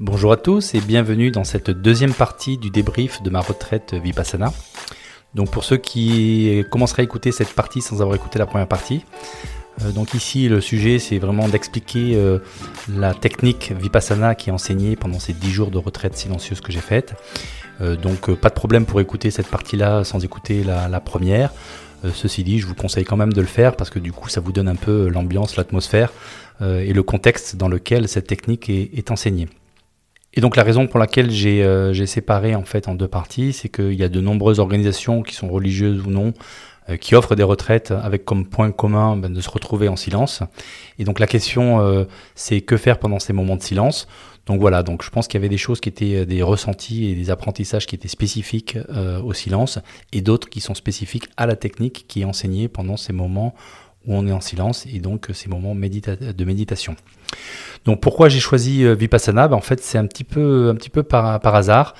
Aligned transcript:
Bonjour 0.00 0.30
à 0.30 0.36
tous 0.36 0.76
et 0.76 0.80
bienvenue 0.80 1.32
dans 1.32 1.42
cette 1.42 1.70
deuxième 1.70 2.14
partie 2.14 2.56
du 2.56 2.70
débrief 2.70 3.20
de 3.20 3.30
ma 3.30 3.40
retraite 3.40 3.94
Vipassana. 3.94 4.52
Donc 5.34 5.50
pour 5.50 5.64
ceux 5.64 5.76
qui 5.76 6.62
commenceraient 6.70 7.02
à 7.02 7.04
écouter 7.04 7.32
cette 7.32 7.52
partie 7.52 7.82
sans 7.82 8.00
avoir 8.00 8.14
écouté 8.14 8.38
la 8.38 8.46
première 8.46 8.68
partie, 8.68 9.04
euh, 9.82 9.90
donc 9.90 10.14
ici 10.14 10.48
le 10.48 10.60
sujet 10.60 11.00
c'est 11.00 11.18
vraiment 11.18 11.48
d'expliquer 11.48 12.14
euh, 12.14 12.38
la 12.88 13.12
technique 13.12 13.72
Vipassana 13.72 14.36
qui 14.36 14.50
est 14.50 14.52
enseignée 14.52 14.94
pendant 14.94 15.18
ces 15.18 15.32
10 15.32 15.50
jours 15.50 15.72
de 15.72 15.78
retraite 15.78 16.16
silencieuse 16.16 16.60
que 16.60 16.70
j'ai 16.70 16.78
faite. 16.78 17.14
Euh, 17.80 17.96
donc 17.96 18.32
pas 18.36 18.50
de 18.50 18.54
problème 18.54 18.86
pour 18.86 19.00
écouter 19.00 19.32
cette 19.32 19.48
partie-là 19.48 20.04
sans 20.04 20.24
écouter 20.24 20.62
la, 20.62 21.00
première. 21.00 21.50
ceci 22.14 22.44
dit, 22.44 22.60
je 22.60 22.68
vous 22.68 22.76
conseille 22.76 23.04
quand 23.04 23.16
même 23.16 23.32
de 23.32 23.40
le 23.40 23.48
faire 23.48 23.74
parce 23.74 23.90
que 23.90 23.98
du 23.98 24.12
coup 24.12 24.28
ça 24.28 24.40
vous 24.40 24.52
donne 24.52 24.68
un 24.68 24.76
peu 24.76 25.08
l'ambiance, 25.08 25.56
l'atmosphère 25.56 26.12
et 26.60 26.92
le 26.92 27.02
contexte 27.02 27.56
dans 27.56 27.68
lequel 27.68 28.06
cette 28.06 28.28
technique 28.28 28.70
est 28.70 29.10
enseignée. 29.10 29.48
Et 30.38 30.40
donc 30.40 30.54
la 30.54 30.62
raison 30.62 30.86
pour 30.86 31.00
laquelle 31.00 31.30
euh, 31.32 31.92
j'ai 31.92 32.06
séparé 32.06 32.54
en 32.54 32.62
fait 32.62 32.86
en 32.86 32.94
deux 32.94 33.08
parties, 33.08 33.52
c'est 33.52 33.68
qu'il 33.68 33.94
y 33.94 34.04
a 34.04 34.08
de 34.08 34.20
nombreuses 34.20 34.60
organisations 34.60 35.24
qui 35.24 35.34
sont 35.34 35.48
religieuses 35.48 36.06
ou 36.06 36.10
non, 36.10 36.32
euh, 36.88 36.96
qui 36.96 37.16
offrent 37.16 37.34
des 37.34 37.42
retraites 37.42 37.90
avec 37.90 38.24
comme 38.24 38.46
point 38.46 38.70
commun 38.70 39.16
ben, 39.16 39.32
de 39.32 39.40
se 39.40 39.50
retrouver 39.50 39.88
en 39.88 39.96
silence. 39.96 40.44
Et 41.00 41.04
donc 41.04 41.18
la 41.18 41.26
question, 41.26 41.80
euh, 41.80 42.04
c'est 42.36 42.60
que 42.60 42.76
faire 42.76 43.00
pendant 43.00 43.18
ces 43.18 43.32
moments 43.32 43.56
de 43.56 43.64
silence? 43.64 44.06
Donc 44.46 44.60
voilà, 44.60 44.84
je 45.02 45.10
pense 45.10 45.26
qu'il 45.26 45.40
y 45.40 45.42
avait 45.42 45.48
des 45.48 45.58
choses 45.58 45.80
qui 45.80 45.88
étaient 45.88 46.24
des 46.24 46.40
ressentis 46.40 47.06
et 47.10 47.16
des 47.16 47.30
apprentissages 47.30 47.86
qui 47.86 47.96
étaient 47.96 48.06
spécifiques 48.06 48.78
au 49.22 49.34
silence, 49.34 49.78
et 50.10 50.22
d'autres 50.22 50.48
qui 50.48 50.60
sont 50.60 50.72
spécifiques 50.72 51.28
à 51.36 51.44
la 51.44 51.54
technique 51.54 52.06
qui 52.08 52.22
est 52.22 52.24
enseignée 52.24 52.66
pendant 52.68 52.96
ces 52.96 53.12
moments 53.12 53.54
où 54.06 54.14
on 54.14 54.26
est 54.26 54.32
en 54.32 54.40
silence 54.40 54.86
et 54.86 55.00
donc 55.00 55.28
ces 55.32 55.48
moments 55.48 55.74
de 55.74 56.44
méditation. 56.44 56.96
Donc 57.84 58.00
pourquoi 58.00 58.28
j'ai 58.28 58.40
choisi 58.40 58.84
euh, 58.84 58.94
Vipassana? 58.94 59.48
Ben, 59.48 59.56
En 59.56 59.60
fait, 59.60 59.80
c'est 59.82 59.98
un 59.98 60.06
petit 60.06 60.24
peu, 60.24 60.74
par 61.02 61.54
hasard. 61.54 61.94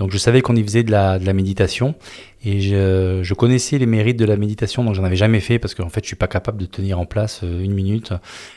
Donc 0.00 0.10
je 0.12 0.16
savais 0.16 0.40
qu'on 0.40 0.56
y 0.56 0.62
faisait 0.62 0.82
de 0.82 0.90
la, 0.90 1.18
de 1.18 1.26
la 1.26 1.34
méditation. 1.34 1.94
Et 2.42 2.60
je, 2.60 3.20
je, 3.22 3.34
connaissais 3.34 3.76
les 3.76 3.84
mérites 3.84 4.18
de 4.18 4.24
la 4.24 4.38
méditation, 4.38 4.82
donc 4.82 4.94
j'en 4.94 5.04
avais 5.04 5.14
jamais 5.14 5.40
fait 5.40 5.58
parce 5.58 5.74
qu'en 5.74 5.90
fait 5.90 6.00
je 6.02 6.06
suis 6.06 6.16
pas 6.16 6.26
capable 6.26 6.56
de 6.56 6.64
tenir 6.64 6.98
en 6.98 7.04
place 7.04 7.42
euh, 7.44 7.62
une 7.62 7.74
minute. 7.74 8.14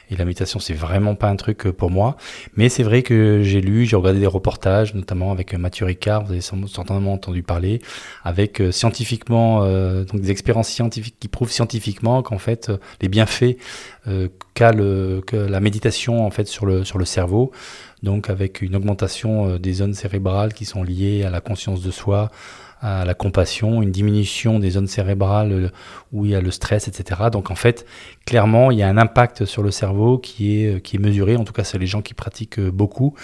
Et 0.09 0.15
la 0.15 0.23
méditation 0.23 0.61
c'est 0.61 0.73
vraiment 0.73 1.15
pas 1.15 1.27
un 1.27 1.35
truc 1.35 1.67
euh, 1.67 1.73
pour 1.73 1.91
moi. 1.91 2.15
Mais 2.55 2.69
c'est 2.69 2.83
vrai 2.83 3.01
que 3.01 3.41
j'ai 3.43 3.59
lu, 3.59 3.85
j'ai 3.85 3.97
regardé 3.97 4.21
des 4.21 4.27
reportages, 4.27 4.95
notamment 4.95 5.33
avec 5.33 5.53
Mathieu 5.53 5.85
Ricard, 5.85 6.23
vous 6.23 6.31
avez 6.31 6.39
certainement 6.39 7.11
entendu 7.11 7.43
parler, 7.43 7.81
avec 8.23 8.63
scientifiquement 8.71 9.65
donc 9.65 10.21
des 10.21 10.31
expériences 10.31 10.69
scientifiques 10.69 11.17
qui 11.19 11.27
prouvent 11.27 11.51
scientifiquement 11.51 12.23
qu'en 12.23 12.37
fait 12.37 12.71
les 13.01 13.09
bienfaits 13.09 13.57
qu'a 14.53 14.71
que 14.71 15.35
la 15.35 15.59
méditation 15.59 16.25
en 16.25 16.31
fait 16.31 16.47
sur 16.47 16.65
le 16.65 16.85
sur 16.85 16.97
le 16.97 17.05
cerveau 17.05 17.51
donc 18.03 18.29
avec 18.29 18.61
une 18.61 18.75
augmentation 18.75 19.49
euh, 19.49 19.59
des 19.59 19.73
zones 19.73 19.93
cérébrales 19.93 20.53
qui 20.53 20.65
sont 20.65 20.83
liées 20.83 21.23
à 21.23 21.29
la 21.29 21.41
conscience 21.41 21.81
de 21.81 21.89
soi, 21.89 22.29
à 22.81 23.05
la 23.05 23.13
compassion, 23.13 23.81
une 23.81 23.91
diminution 23.91 24.59
des 24.59 24.71
zones 24.71 24.87
cérébrales 24.87 25.51
euh, 25.53 25.69
où 26.11 26.25
il 26.25 26.31
y 26.31 26.35
a 26.35 26.41
le 26.41 26.51
stress, 26.51 26.89
etc. 26.89 27.21
Donc 27.31 27.49
en 27.49 27.55
fait, 27.55 27.85
clairement, 28.25 28.71
il 28.71 28.77
y 28.77 28.83
a 28.83 28.87
un 28.87 28.97
impact 28.97 29.45
sur 29.45 29.63
le 29.63 29.71
cerveau 29.71 30.17
qui 30.17 30.61
est, 30.61 30.75
euh, 30.75 30.79
qui 30.79 30.95
est 30.97 30.99
mesuré, 30.99 31.35
en 31.35 31.43
tout 31.43 31.53
cas 31.53 31.63
c'est 31.63 31.77
les 31.77 31.87
gens 31.87 32.01
qui 32.01 32.13
pratiquent 32.13 32.59
beaucoup. 32.59 33.15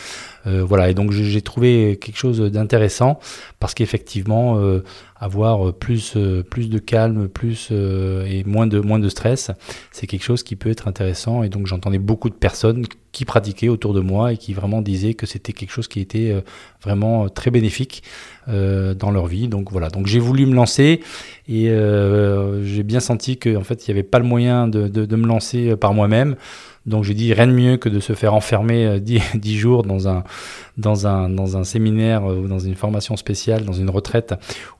voilà, 0.45 0.89
et 0.89 0.95
donc 0.95 1.11
j'ai 1.11 1.41
trouvé 1.44 2.00
quelque 2.02 2.17
chose 2.17 2.39
d'intéressant 2.39 3.19
parce 3.59 3.75
qu'effectivement, 3.75 4.59
avoir 5.16 5.72
plus, 5.73 6.17
plus 6.50 6.69
de 6.69 6.80
calme, 6.80 7.28
plus 7.28 7.72
et 7.72 8.44
moins 8.45 8.66
de, 8.66 8.80
moins 8.80 8.97
de 8.97 9.09
stress, 9.09 9.52
c'est 9.91 10.08
quelque 10.08 10.23
chose 10.23 10.41
qui 10.41 10.56
peut 10.56 10.72
être 10.72 10.88
intéressant. 10.88 11.44
Et 11.44 11.50
donc 11.50 11.67
j'entendais 11.67 12.00
beaucoup 12.00 12.30
de 12.30 12.36
personnes 12.36 12.88
qui 13.11 13.25
pratiquaient 13.25 13.69
autour 13.69 13.94
de 13.94 14.02
moi 14.02 14.34
et 14.34 14.38
qui 14.38 14.53
vraiment 14.53 14.81
disaient 14.81 15.13
que 15.13 15.25
c'était 15.25 15.53
quelque 15.53 15.72
chose 15.72 15.88
qui 15.88 16.00
était 16.00 16.31
euh, 16.31 16.41
vraiment 16.84 17.25
euh, 17.25 17.28
très 17.30 17.52
bénéfique 17.52 18.03
euh, 18.47 18.94
dans 18.94 19.12
leur 19.12 19.28
vie. 19.28 19.47
Donc 19.47 19.72
voilà, 19.72 19.90
donc 19.90 20.07
j'ai 20.07 20.19
voulu 20.19 20.46
me 20.46 20.53
lancer 20.53 21.02
et 21.51 21.73
j'ai 22.63 22.83
bien 22.83 22.99
senti 22.99 23.37
qu'en 23.37 23.63
fait 23.63 23.87
il 23.87 23.91
n'y 23.91 23.99
avait 23.99 24.07
pas 24.07 24.19
le 24.19 24.25
moyen 24.25 24.67
de, 24.67 24.87
de 24.87 25.15
me 25.15 25.27
lancer 25.27 25.75
par 25.75 25.93
moi-même. 25.93 26.35
Donc 26.89 27.03
j'ai 27.03 27.13
dit 27.13 27.33
rien 27.33 27.47
de 27.47 27.51
mieux 27.51 27.77
que 27.77 27.87
de 27.87 27.99
se 27.99 28.13
faire 28.13 28.33
enfermer 28.33 28.99
10, 28.99 29.17
euh, 29.17 29.39
jours 29.45 29.83
dans 29.83 30.07
un, 30.07 30.23
dans, 30.77 31.05
un, 31.07 31.29
dans 31.29 31.55
un 31.55 31.63
séminaire 31.63 32.25
ou 32.25 32.47
dans 32.47 32.59
une 32.59 32.75
formation 32.75 33.15
spéciale, 33.15 33.63
dans 33.63 33.73
une 33.73 33.89
retraite 33.89 34.33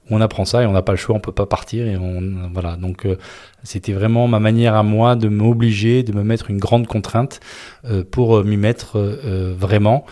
où 0.08 0.16
on 0.16 0.20
apprend 0.20 0.44
ça 0.44 0.62
et 0.62 0.66
on 0.66 0.72
n'a 0.72 0.82
pas 0.82 0.92
le 0.92 0.98
choix, 0.98 1.14
on 1.14 1.20
peut 1.20 1.32
pas 1.32 1.46
partir 1.46 1.86
et 1.86 1.96
on 1.96 2.50
voilà. 2.52 2.76
Donc 2.76 3.06
euh, 3.06 3.16
c'était 3.62 3.92
vraiment 3.92 4.26
ma 4.26 4.40
manière 4.40 4.74
à 4.74 4.82
moi 4.82 5.14
de 5.14 5.28
m'obliger, 5.28 6.02
de 6.02 6.12
me 6.12 6.24
mettre 6.24 6.50
une 6.50 6.58
grande 6.58 6.86
contrainte 6.86 7.40
euh, 7.84 8.02
pour 8.02 8.42
m'y 8.44 8.56
mettre 8.56 8.98
vraiment. 8.98 10.04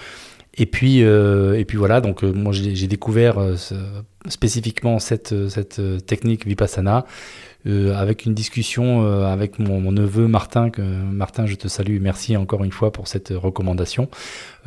Et 0.61 0.67
puis, 0.67 0.99
et 0.99 1.65
puis 1.69 1.79
voilà, 1.79 2.01
donc 2.01 2.25
moi 2.25 2.53
j'ai 2.53 2.89
découvert 2.89 3.39
spécifiquement 4.29 4.99
cette, 4.99 5.49
cette 5.49 5.81
technique 6.07 6.47
Vipassana. 6.47 7.05
Euh, 7.67 7.93
avec 7.97 8.25
une 8.25 8.35
discussion 8.35 9.05
euh, 9.05 9.27
avec 9.27 9.59
mon, 9.59 9.91
neveu 9.91 10.29
Martin. 10.29 10.71
Que, 10.71 10.81
Martin, 10.81 11.45
je 11.45 11.57
te 11.57 11.67
salue 11.67 11.99
merci 12.01 12.37
encore 12.37 12.63
une 12.63 12.71
fois 12.71 12.93
pour 12.93 13.09
cette 13.09 13.31
recommandation. 13.31 14.09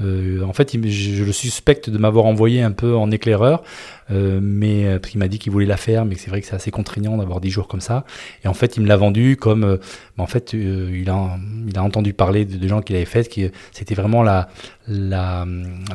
Euh, 0.02 0.44
en 0.44 0.52
fait, 0.52 0.76
je, 0.76 1.24
le 1.24 1.32
suspecte 1.32 1.90
de 1.90 1.98
m'avoir 1.98 2.26
envoyé 2.26 2.62
un 2.62 2.72
peu 2.72 2.94
en 2.96 3.10
éclaireur, 3.10 3.64
mais 4.10 5.00
il 5.14 5.18
m'a 5.18 5.30
dit 5.30 5.40
qu'il 5.40 5.54
voulait 5.54 5.66
la 5.66 5.78
faire, 5.78 6.04
mais 6.04 6.16
c'est 6.16 6.30
vrai 6.30 6.42
que 6.42 6.48
c'est 6.48 6.56
assez 6.56 6.70
contraignant 6.70 7.16
d'avoir 7.16 7.40
10 7.40 7.50
jours 7.50 7.70
comme 7.70 7.80
ça. 7.80 8.04
Et 8.44 8.50
en 8.50 8.54
fait, 8.54 8.76
il 8.76 8.84
me 8.84 8.88
l'a 8.88 8.98
vendu 8.98 9.38
comme, 9.38 9.80
en 10.18 10.28
fait, 10.28 10.52
il, 10.52 11.10
a, 11.10 11.38
il 11.66 11.78
a 11.78 11.84
entendu 11.84 12.12
parler 12.12 12.44
de, 12.44 12.68
gens 12.68 12.82
qui 12.82 12.92
l'avaient 12.92 13.06
fait, 13.06 13.34
que 13.34 13.52
c'était 13.72 13.96
vraiment 13.96 14.22
la, 14.22 14.50
la, 14.90 15.46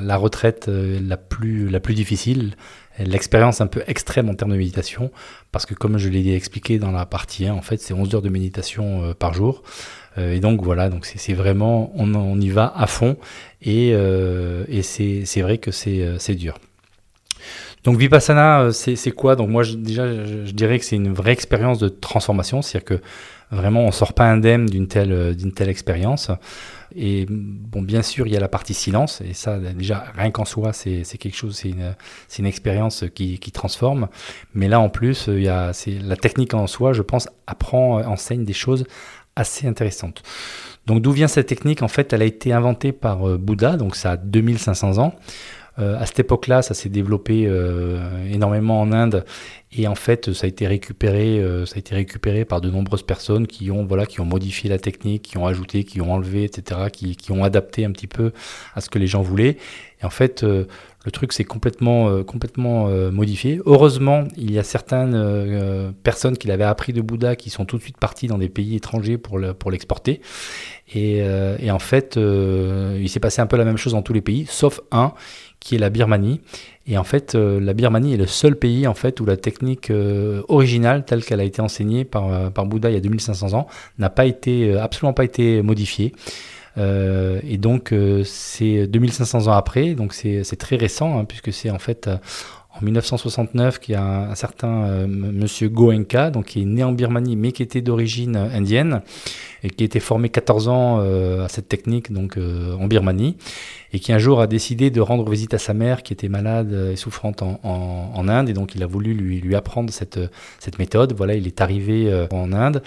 la 0.00 0.16
retraite 0.16 0.70
la 0.70 1.18
plus, 1.18 1.68
la 1.68 1.80
plus 1.80 1.92
difficile 1.92 2.54
l'expérience 2.98 3.60
un 3.60 3.66
peu 3.66 3.82
extrême 3.86 4.28
en 4.28 4.34
termes 4.34 4.52
de 4.52 4.56
méditation, 4.56 5.10
parce 5.52 5.66
que 5.66 5.74
comme 5.74 5.98
je 5.98 6.08
l'ai 6.08 6.34
expliqué 6.34 6.78
dans 6.78 6.92
la 6.92 7.06
partie 7.06 7.46
1, 7.46 7.54
en 7.54 7.62
fait, 7.62 7.80
c'est 7.80 7.94
11 7.94 8.14
heures 8.14 8.22
de 8.22 8.28
méditation 8.28 9.04
euh, 9.04 9.14
par 9.14 9.34
jour. 9.34 9.62
Euh, 10.18 10.34
et 10.34 10.40
donc 10.40 10.62
voilà, 10.62 10.88
donc 10.88 11.04
c'est 11.04 11.34
vraiment, 11.34 11.92
on, 11.94 12.40
y 12.40 12.48
va 12.48 12.72
à 12.74 12.86
fond, 12.86 13.16
et, 13.62 13.90
euh, 13.92 14.64
et 14.68 14.82
c'est 14.82 15.40
vrai 15.42 15.58
que 15.58 15.70
c'est 15.70 16.34
dur. 16.34 16.58
Donc 17.84 17.98
Vipassana, 17.98 18.70
c'est 18.72 19.10
quoi? 19.12 19.36
Donc 19.36 19.48
moi, 19.48 19.62
déjà, 19.64 20.08
je, 20.08 20.50
dirais 20.50 20.78
que 20.78 20.84
c'est 20.84 20.96
une 20.96 21.12
vraie 21.12 21.32
expérience 21.32 21.78
de 21.78 21.88
transformation, 21.88 22.60
c'est-à-dire 22.60 22.84
que 22.84 23.00
vraiment, 23.50 23.84
on 23.84 23.92
sort 23.92 24.12
pas 24.12 24.30
indemne 24.30 24.66
d'une 24.66 24.88
telle, 24.88 25.36
d'une 25.36 25.52
telle 25.52 25.68
expérience. 25.68 26.30
Et 26.94 27.26
bon, 27.28 27.82
bien 27.82 28.02
sûr, 28.02 28.26
il 28.26 28.32
y 28.32 28.36
a 28.36 28.40
la 28.40 28.48
partie 28.48 28.74
silence, 28.74 29.20
et 29.20 29.34
ça, 29.34 29.58
déjà, 29.58 30.04
rien 30.16 30.30
qu'en 30.30 30.44
soi, 30.44 30.72
c'est 30.72 31.04
quelque 31.18 31.36
chose, 31.36 31.56
c'est 31.56 31.68
une, 31.68 31.94
une, 32.38 32.46
expérience 32.46 33.04
qui, 33.14 33.38
qui, 33.38 33.52
transforme. 33.52 34.08
Mais 34.54 34.68
là, 34.68 34.80
en 34.80 34.88
plus, 34.88 35.26
il 35.28 35.42
y 35.42 35.48
a, 35.48 35.72
la 36.02 36.16
technique 36.16 36.54
en 36.54 36.66
soi, 36.66 36.92
je 36.92 37.02
pense, 37.02 37.28
apprend, 37.46 38.00
enseigne 38.00 38.44
des 38.44 38.52
choses 38.52 38.84
assez 39.34 39.66
intéressantes. 39.66 40.22
Donc, 40.86 41.02
d'où 41.02 41.12
vient 41.12 41.28
cette 41.28 41.48
technique? 41.48 41.82
En 41.82 41.88
fait, 41.88 42.12
elle 42.12 42.22
a 42.22 42.24
été 42.24 42.52
inventée 42.52 42.92
par 42.92 43.28
euh, 43.28 43.36
Bouddha, 43.36 43.76
donc 43.76 43.96
ça 43.96 44.12
a 44.12 44.16
2500 44.16 44.98
ans. 44.98 45.14
Euh, 45.78 45.98
à 45.98 46.06
cette 46.06 46.20
époque-là, 46.20 46.62
ça 46.62 46.74
s'est 46.74 46.88
développé 46.88 47.44
euh, 47.46 48.00
énormément 48.32 48.80
en 48.80 48.92
Inde 48.92 49.24
et 49.72 49.86
en 49.88 49.94
fait, 49.94 50.32
ça 50.32 50.46
a 50.46 50.48
été 50.48 50.66
récupéré, 50.66 51.38
euh, 51.38 51.66
ça 51.66 51.76
a 51.76 51.78
été 51.78 51.94
récupéré 51.94 52.46
par 52.46 52.62
de 52.62 52.70
nombreuses 52.70 53.02
personnes 53.02 53.46
qui 53.46 53.70
ont 53.70 53.84
voilà, 53.84 54.06
qui 54.06 54.20
ont 54.20 54.24
modifié 54.24 54.70
la 54.70 54.78
technique, 54.78 55.22
qui 55.22 55.38
ont 55.38 55.46
ajouté, 55.46 55.84
qui 55.84 56.00
ont 56.00 56.12
enlevé, 56.12 56.44
etc., 56.44 56.88
qui, 56.90 57.16
qui 57.16 57.30
ont 57.32 57.44
adapté 57.44 57.84
un 57.84 57.90
petit 57.90 58.06
peu 58.06 58.32
à 58.74 58.80
ce 58.80 58.88
que 58.88 58.98
les 58.98 59.06
gens 59.06 59.20
voulaient. 59.20 59.58
Et 60.00 60.04
en 60.04 60.10
fait, 60.10 60.44
le 61.06 61.10
truc 61.10 61.32
s'est 61.32 61.44
complètement, 61.44 62.22
complètement 62.24 62.88
modifié. 63.10 63.60
Heureusement, 63.64 64.24
il 64.36 64.52
y 64.52 64.58
a 64.58 64.62
certaines 64.64 65.92
personnes 66.02 66.36
qui 66.36 66.48
l'avaient 66.48 66.64
appris 66.64 66.92
de 66.92 67.00
Bouddha 67.00 67.36
qui 67.36 67.48
sont 67.48 67.64
tout 67.64 67.78
de 67.78 67.82
suite 67.82 67.96
parties 67.96 68.26
dans 68.26 68.38
des 68.38 68.48
pays 68.48 68.74
étrangers 68.74 69.16
pour 69.16 69.70
l'exporter. 69.70 70.20
Et, 70.94 71.22
en 71.70 71.78
fait, 71.78 72.16
il 72.16 73.08
s'est 73.08 73.20
passé 73.20 73.40
un 73.40 73.46
peu 73.46 73.56
la 73.56 73.64
même 73.64 73.76
chose 73.76 73.92
dans 73.92 74.02
tous 74.02 74.12
les 74.12 74.20
pays, 74.20 74.46
sauf 74.48 74.80
un 74.90 75.14
qui 75.60 75.74
est 75.74 75.78
la 75.78 75.90
Birmanie. 75.90 76.40
Et 76.86 76.96
en 76.96 77.04
fait, 77.04 77.34
euh, 77.34 77.58
la 77.58 77.74
Birmanie 77.74 78.14
est 78.14 78.16
le 78.16 78.28
seul 78.28 78.56
pays 78.56 78.86
en 78.86 78.94
fait 78.94 79.18
où 79.20 79.26
la 79.26 79.36
technique 79.36 79.90
euh, 79.90 80.42
originale, 80.48 81.04
telle 81.04 81.24
qu'elle 81.24 81.40
a 81.40 81.44
été 81.44 81.60
enseignée 81.60 82.04
par, 82.04 82.32
euh, 82.32 82.50
par 82.50 82.66
Bouddha 82.66 82.90
il 82.90 82.94
y 82.94 82.96
a 82.96 83.00
2500 83.00 83.54
ans, 83.54 83.66
n'a 83.98 84.08
pas 84.08 84.26
été 84.26 84.78
absolument 84.78 85.12
pas 85.12 85.24
été 85.24 85.62
modifiée. 85.62 86.12
Et 86.76 87.58
donc 87.58 87.94
c'est 88.24 88.86
2500 88.86 89.46
ans 89.48 89.52
après, 89.52 89.94
donc 89.94 90.12
c'est 90.12 90.58
très 90.58 90.76
récent 90.76 91.18
hein, 91.18 91.24
puisque 91.24 91.52
c'est 91.52 91.70
en 91.70 91.78
fait 91.78 92.08
en 92.80 92.84
1969 92.84 93.78
qu'il 93.78 93.94
y 93.94 93.96
a 93.96 94.30
un, 94.30 94.34
certain 94.34 95.06
monsieur 95.06 95.68
Goenka, 95.68 96.30
donc 96.30 96.46
qui 96.46 96.62
est 96.62 96.64
né 96.64 96.84
en 96.84 96.92
Birmanie 96.92 97.36
mais 97.36 97.52
qui 97.52 97.62
était 97.62 97.80
d'origine 97.80 98.36
indienne, 98.36 99.02
et 99.62 99.70
qui 99.70 99.84
été 99.84 100.00
formé 100.00 100.28
14 100.28 100.68
ans 100.68 100.98
à 101.00 101.48
cette 101.48 101.68
technique 101.68 102.12
donc 102.12 102.38
en 102.38 102.86
Birmanie 102.86 103.36
et 103.92 103.98
qui 103.98 104.12
un 104.12 104.18
jour 104.18 104.40
a 104.40 104.46
décidé 104.46 104.90
de 104.90 105.00
rendre 105.00 105.28
visite 105.30 105.54
à 105.54 105.58
sa 105.58 105.72
mère 105.72 106.02
qui 106.02 106.12
était 106.12 106.28
malade 106.28 106.90
et 106.92 106.96
souffrante 106.96 107.42
en, 107.42 108.28
Inde 108.28 108.48
et 108.48 108.52
donc 108.52 108.74
il 108.74 108.82
a 108.82 108.86
voulu 108.86 109.14
lui, 109.14 109.54
apprendre 109.54 109.92
cette, 109.92 110.18
méthode. 110.78 111.14
Voilà, 111.16 111.34
il 111.34 111.46
est 111.46 111.60
arrivé 111.60 112.26
en 112.32 112.52
Inde 112.52 112.82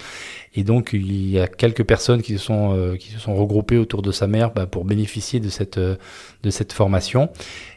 et 0.56 0.64
donc 0.64 0.92
il 0.94 1.30
y 1.30 1.40
a 1.40 1.48
quelques 1.48 1.84
personnes 1.84 2.22
qui 2.22 2.34
se 2.34 2.40
sont, 2.40 2.96
regroupées 3.28 3.78
autour 3.78 4.02
de 4.02 4.12
sa 4.12 4.28
mère 4.28 4.52
bah, 4.52 4.66
pour 4.66 4.86
bénéficier 4.86 5.40
de 5.40 5.50
cette 5.50 6.74
formation. 6.74 7.30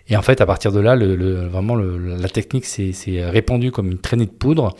Et 0.08 0.16
en 0.16 0.22
fait, 0.22 0.40
à 0.40 0.46
partir 0.46 0.72
de 0.72 0.80
là, 0.80 0.96
le, 0.96 1.46
vraiment, 1.46 1.76
la 1.76 2.28
technique 2.28 2.64
s'est 2.64 3.24
répandue 3.24 3.70
comme 3.70 3.90
une 3.90 3.98
traînée 3.98 4.26
de 4.26 4.30
poudre, 4.30 4.74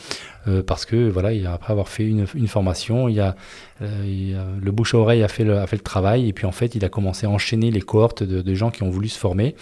euh, 0.48 0.62
parce 0.62 0.84
que, 0.84 1.08
voilà, 1.08 1.30
après 1.52 1.72
avoir 1.72 1.88
fait 1.88 2.04
une, 2.04 2.26
formation, 2.48 3.08
il 3.08 3.20
a, 3.20 3.36
euh, 3.80 4.58
le 4.60 4.70
bouche 4.72 4.94
à 4.94 4.98
oreille 4.98 5.22
a 5.22 5.28
fait, 5.28 5.44
le, 5.44 5.58
a 5.58 5.66
fait 5.66 5.76
le 5.76 5.82
travail, 5.82 6.28
et 6.28 6.32
puis 6.32 6.46
en 6.46 6.52
fait, 6.52 6.74
il 6.74 6.84
a 6.84 6.88
commencé 6.88 7.26
à 7.26 7.30
enchaîner 7.30 7.70
les 7.70 7.80
cohortes 7.80 8.24
de, 8.24 8.54
gens 8.54 8.70
qui 8.70 8.82
ont 8.82 8.90
voulu 8.90 9.08
se 9.08 9.19
former. 9.19 9.54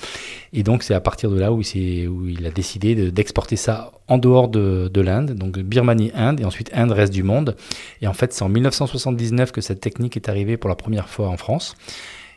Et 0.52 0.62
donc, 0.62 0.82
c'est 0.82 0.94
à 0.94 1.00
partir 1.00 1.30
de 1.30 1.38
là 1.38 1.52
où, 1.52 1.58
où 1.58 1.62
il 1.62 2.46
a 2.46 2.50
décidé 2.50 3.10
d'exporter 3.10 3.56
ça 3.56 3.92
en 4.08 4.18
dehors 4.18 4.48
de, 4.48 4.90
de 4.92 5.00
l'Inde, 5.00 5.32
donc 5.34 5.58
Birmanie, 5.58 6.10
Inde, 6.14 6.40
et 6.40 6.44
ensuite 6.44 6.70
Inde, 6.74 6.92
reste 6.92 7.12
du 7.12 7.22
monde. 7.22 7.54
Et 8.00 8.06
en 8.06 8.14
fait, 8.14 8.32
c'est 8.32 8.42
en 8.42 8.48
1979 8.48 9.52
que 9.52 9.60
cette 9.60 9.80
technique 9.80 10.16
est 10.16 10.28
arrivée 10.28 10.56
pour 10.56 10.70
la 10.70 10.76
première 10.76 11.08
fois 11.08 11.28
en 11.28 11.36
France. 11.36 11.76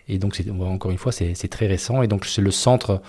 Et 0.08 0.18
donc, 0.18 0.42
encore 0.62 0.92
une 0.92 0.98
fois, 0.98 1.12
c'est 1.12 1.48
très 1.50 1.68
récent. 1.68 2.02
Et 2.02 2.08
donc, 2.08 2.26
c'est 2.26 2.42
le 2.42 2.52
centre 2.52 3.02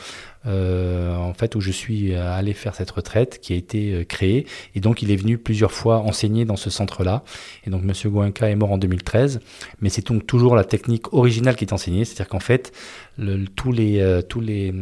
euh, 0.47 1.17
en 1.17 1.33
fait, 1.33 1.55
où 1.55 1.61
je 1.61 1.71
suis 1.71 2.15
allé 2.15 2.53
faire 2.53 2.75
cette 2.75 2.91
retraite 2.91 3.41
qui 3.41 3.53
a 3.55 3.57
été 3.57 3.95
euh, 3.95 4.05
créé. 4.05 4.47
Et 4.75 4.81
donc, 4.81 5.03
il 5.03 5.11
est 5.11 5.17
venu 5.17 5.39
plusieurs 5.39 5.73
fois 5.73 5.99
enseigner 5.99 6.45
dans 6.45 6.57
ce 6.57 6.71
centre-là. 6.71 7.25
Et 7.67 7.71
donc, 7.71 7.83
Monsieur 7.83 8.11
Goenka 8.11 8.51
est 8.51 8.55
mort 8.55 8.73
en 8.73 8.79
2013. 8.79 9.41
Mais 9.81 9.89
c'est 9.89 10.07
donc 10.07 10.27
toujours 10.27 10.55
la 10.55 10.65
technique 10.65 11.13
originale 11.15 11.57
qui 11.57 11.65
est 11.65 11.73
enseignée. 11.73 12.05
C'est-à-dire 12.05 12.29
qu'en 12.29 12.41
fait, 12.41 12.73
le, 13.17 13.45
tous 13.47 13.73
les, 13.73 14.01
euh, 14.01 14.23
tous 14.23 14.41
les, 14.41 14.75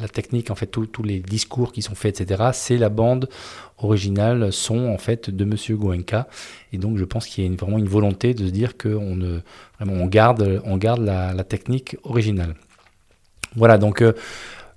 la 0.00 0.08
technique, 0.08 0.50
en 0.50 0.54
fait, 0.54 0.66
tous 0.66 1.02
les 1.02 1.18
discours 1.18 1.72
qui 1.72 1.82
sont 1.82 1.94
faits, 1.94 2.20
etc., 2.20 2.50
c'est 2.52 2.76
la 2.76 2.88
bande 2.88 3.28
originale 3.78 4.52
son 4.52 4.86
en 4.86 4.98
fait 4.98 5.28
de 5.28 5.44
Monsieur 5.44 5.76
Goenka. 5.76 6.28
Et 6.72 6.78
donc, 6.78 6.98
je 6.98 7.04
pense 7.04 7.26
qu'il 7.26 7.44
y 7.44 7.52
a 7.52 7.56
vraiment 7.56 7.78
une 7.78 7.88
volonté 7.88 8.32
de 8.32 8.46
se 8.46 8.50
dire 8.50 8.76
qu'on 8.78 9.16
ne, 9.16 9.40
vraiment, 9.78 10.00
on 10.00 10.06
garde, 10.06 10.62
on 10.64 10.76
garde 10.76 11.02
la, 11.02 11.34
la 11.34 11.44
technique 11.44 11.96
originale. 12.04 12.54
Voilà, 13.56 13.78
donc 13.78 14.02
euh, 14.02 14.12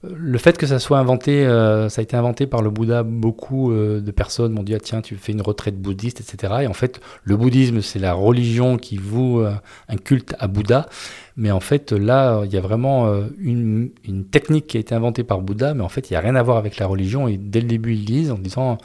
le 0.04 0.38
fait 0.38 0.58
que 0.58 0.68
ça 0.68 0.80
soit 0.80 1.00
inventé, 1.00 1.46
euh, 1.46 1.90
ça 1.90 2.02
a 2.02 2.04
été 2.04 2.16
inventé 2.16 2.48
par 2.48 2.62
le 2.62 2.70
Bouddha, 2.70 3.04
beaucoup 3.04 3.72
euh, 3.72 4.02
de 4.02 4.12
personnes 4.12 4.54
m'ont 4.54 4.64
dit 4.64 4.76
ah, 4.76 4.80
tiens, 4.80 5.02
tu 5.02 5.16
fais 5.16 5.32
une 5.32 5.42
retraite 5.42 5.80
bouddhiste, 5.82 6.20
etc. 6.22 6.54
Et 6.62 6.68
en 6.68 6.74
fait, 6.74 7.00
le 7.24 7.38
bouddhisme, 7.38 7.82
c'est 7.82 8.00
la 8.00 8.14
religion 8.14 8.78
qui 8.78 8.98
voue 8.98 9.44
un 9.44 9.98
culte 9.98 10.36
à 10.40 10.48
Bouddha. 10.48 10.88
Mais 11.38 11.52
en 11.52 11.60
fait, 11.60 11.92
là, 11.92 12.44
il 12.46 12.54
y 12.54 12.58
a 12.58 12.62
vraiment 12.62 13.08
euh, 13.08 13.28
une, 13.38 13.92
technique 14.32 14.68
qui 14.68 14.78
a 14.78 14.80
été 14.80 14.96
inventée 14.96 15.26
par 15.26 15.42
Bouddha, 15.42 15.74
mais 15.74 15.84
en 15.84 15.90
fait, 15.90 16.10
il 16.10 16.14
n'y 16.14 16.18
a 16.18 16.22
rien 16.22 16.36
à 16.36 16.42
voir 16.42 16.56
avec 16.56 16.78
la 16.78 16.88
religion. 16.88 17.28
Et 17.28 17.36
dès 17.38 17.60
le 17.60 17.68
début, 17.68 17.94
ils 17.94 18.06
disent 18.06 18.32
en 18.32 18.38
disant, 18.38 18.78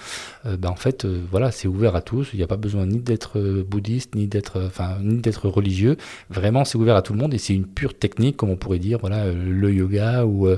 euh, 0.47 0.57
ben, 0.57 0.71
en 0.71 0.75
fait, 0.75 1.05
euh, 1.05 1.21
voilà, 1.31 1.53
c'est 1.53 1.69
ouvert 1.69 1.95
à 1.95 2.03
tous. 2.03 2.31
Il 2.33 2.39
n'y 2.39 2.43
a 2.43 2.49
pas 2.49 2.57
besoin 2.57 2.87
ni 2.87 2.99
d'être 2.99 3.41
bouddhiste, 3.63 4.17
ni 4.17 4.27
d'être, 4.27 4.61
enfin, 4.67 4.97
ni 5.01 5.21
d'être 5.21 5.49
religieux. 5.49 5.97
Vraiment, 6.29 6.65
c'est 6.65 6.77
ouvert 6.77 6.97
à 6.97 7.03
tout 7.03 7.13
le 7.13 7.21
monde 7.21 7.33
et 7.35 7.39
c'est 7.39 7.55
une 7.55 7.67
pure 7.67 7.95
technique, 7.97 8.37
comme 8.37 8.51
on 8.51 8.57
pourrait 8.57 8.81
dire, 8.81 8.99
voilà, 8.99 9.31
le 9.31 9.73
yoga 9.73 10.25
ou, 10.27 10.49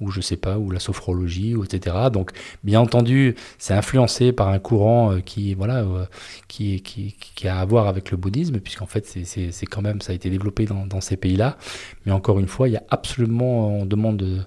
ou 0.00 0.10
je 0.10 0.20
sais 0.20 0.36
pas, 0.36 0.58
ou 0.58 0.72
la 0.72 0.80
sophrologie, 0.80 1.54
etc. 1.64 1.96
Donc, 2.12 2.32
bien 2.64 2.80
entendu, 2.80 3.36
c'est 3.58 3.74
influencé 3.74 4.32
par 4.32 4.48
un 4.48 4.58
courant 4.58 5.18
qui, 5.24 5.54
voilà, 5.54 5.86
qui, 6.48 6.82
qui, 6.82 7.48
a 7.48 7.60
à 7.60 7.64
voir 7.64 7.86
avec 7.86 8.10
le 8.10 8.16
bouddhisme, 8.16 8.58
puisqu'en 8.58 8.86
fait, 8.86 9.06
c'est 9.06 9.66
quand 9.66 9.82
même, 9.82 10.00
ça 10.00 10.12
a 10.12 10.14
été 10.16 10.30
développé 10.30 10.64
dans, 10.64 10.86
dans 10.86 11.00
ces 11.00 11.16
pays 11.16 11.27
là 11.36 11.56
Mais 12.06 12.12
encore 12.12 12.38
une 12.38 12.48
fois, 12.48 12.68
il 12.68 12.72
y 12.72 12.76
a 12.76 12.82
absolument, 12.90 13.68
on 13.68 13.86
demande, 13.86 14.46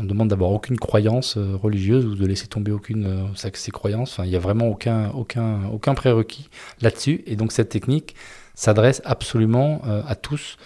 on 0.00 0.04
demande 0.04 0.28
d'avoir 0.28 0.50
aucune 0.50 0.78
croyance 0.78 1.36
euh, 1.36 1.56
religieuse 1.56 2.06
ou 2.06 2.14
de 2.14 2.26
laisser 2.26 2.46
tomber 2.46 2.72
aucune 2.72 3.06
euh, 3.06 3.50
ces 3.54 3.70
croyances. 3.70 4.12
Enfin, 4.12 4.24
il 4.24 4.30
n'y 4.30 4.36
a 4.36 4.40
vraiment 4.40 4.68
aucun, 4.68 5.10
aucun, 5.10 5.64
aucun 5.72 5.94
prérequis 5.94 6.48
là-dessus. 6.80 7.22
Et 7.26 7.36
donc 7.36 7.52
cette 7.52 7.68
technique 7.68 8.14
s'adresse 8.54 9.02
absolument 9.04 9.82
euh, 9.86 10.02
à 10.06 10.14
tous. 10.14 10.56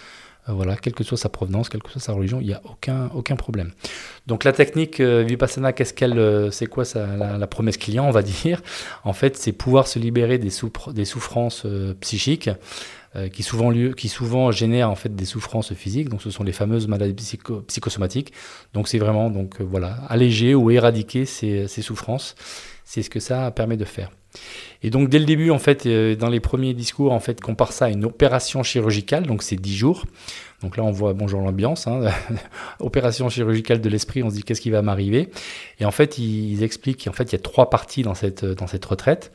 voilà, 0.47 0.75
quelle 0.75 0.93
que 0.93 1.03
soit 1.03 1.17
sa 1.17 1.29
provenance, 1.29 1.69
quelle 1.69 1.81
que 1.81 1.89
soit 1.89 2.01
sa 2.01 2.13
religion, 2.13 2.39
il 2.39 2.47
n'y 2.47 2.53
a 2.53 2.61
aucun, 2.65 3.09
aucun 3.15 3.35
problème. 3.35 3.71
Donc 4.27 4.43
la 4.43 4.53
technique 4.53 5.01
Vipassana, 5.01 5.73
qu'est-ce 5.73 5.93
qu'elle, 5.93 6.51
c'est 6.51 6.67
quoi 6.67 6.83
la, 6.95 7.47
promesse 7.47 7.77
client, 7.77 8.05
on 8.05 8.11
va 8.11 8.21
dire 8.43 8.61
En 9.03 9.13
fait, 9.13 9.37
c'est 9.37 9.53
pouvoir 9.53 9.87
se 9.87 9.97
libérer 9.97 10.37
des, 10.37 10.51
des 10.93 11.05
souffrances 11.05 11.65
psychiques 11.99 12.51
euh, 13.15 13.29
qui, 13.29 13.43
souvent 13.43 13.69
lieu, 13.69 13.93
qui 13.93 14.09
souvent 14.09 14.51
génèrent 14.51 14.89
en 14.89 14.95
fait 14.95 15.15
des 15.15 15.25
souffrances 15.25 15.73
physiques. 15.73 16.09
Donc 16.09 16.21
ce 16.21 16.29
sont 16.29 16.43
les 16.43 16.51
fameuses 16.51 16.87
maladies 16.87 17.37
psychosomatiques. 17.67 18.33
Donc 18.73 18.87
c'est 18.87 18.97
vraiment 18.97 19.29
donc 19.29 19.61
euh, 19.61 19.63
voilà 19.63 19.99
alléger 20.09 20.53
ou 20.53 20.69
éradiquer 20.71 21.25
ces, 21.25 21.67
ces 21.67 21.81
souffrances. 21.81 22.35
C'est 22.83 23.01
ce 23.03 23.09
que 23.09 23.19
ça 23.19 23.49
permet 23.51 23.77
de 23.77 23.85
faire. 23.85 24.11
Et 24.83 24.89
donc 24.89 25.09
dès 25.09 25.19
le 25.19 25.25
début, 25.25 25.49
en 25.49 25.59
fait, 25.59 25.85
euh, 25.85 26.15
dans 26.15 26.29
les 26.29 26.39
premiers 26.39 26.73
discours, 26.73 27.11
en 27.11 27.19
fait, 27.19 27.41
compare 27.41 27.71
ça 27.71 27.85
à 27.85 27.89
une 27.89 28.05
opération 28.05 28.63
chirurgicale, 28.63 29.25
donc 29.25 29.43
c'est 29.43 29.55
10 29.55 29.75
jours. 29.75 30.05
Donc 30.65 30.77
là, 30.77 30.83
on 30.83 30.89
voit 30.89 31.13
bonjour 31.13 31.41
l'ambiance, 31.41 31.85
hein. 31.85 32.05
opération 32.79 33.29
chirurgicale 33.29 33.81
de 33.81 33.87
l'esprit. 33.87 34.23
On 34.23 34.31
se 34.31 34.35
dit 34.35 34.41
qu'est-ce 34.41 34.61
qui 34.61 34.71
va 34.71 34.81
m'arriver? 34.81 35.29
Et 35.79 35.85
en 35.85 35.91
fait, 35.91 36.17
ils 36.17 36.63
expliquent 36.63 37.05
qu'en 37.05 37.11
fait, 37.11 37.25
il 37.25 37.33
y 37.33 37.35
a 37.35 37.39
trois 37.39 37.69
parties 37.69 38.01
dans 38.01 38.15
cette 38.15 38.85
retraite. 38.85 39.31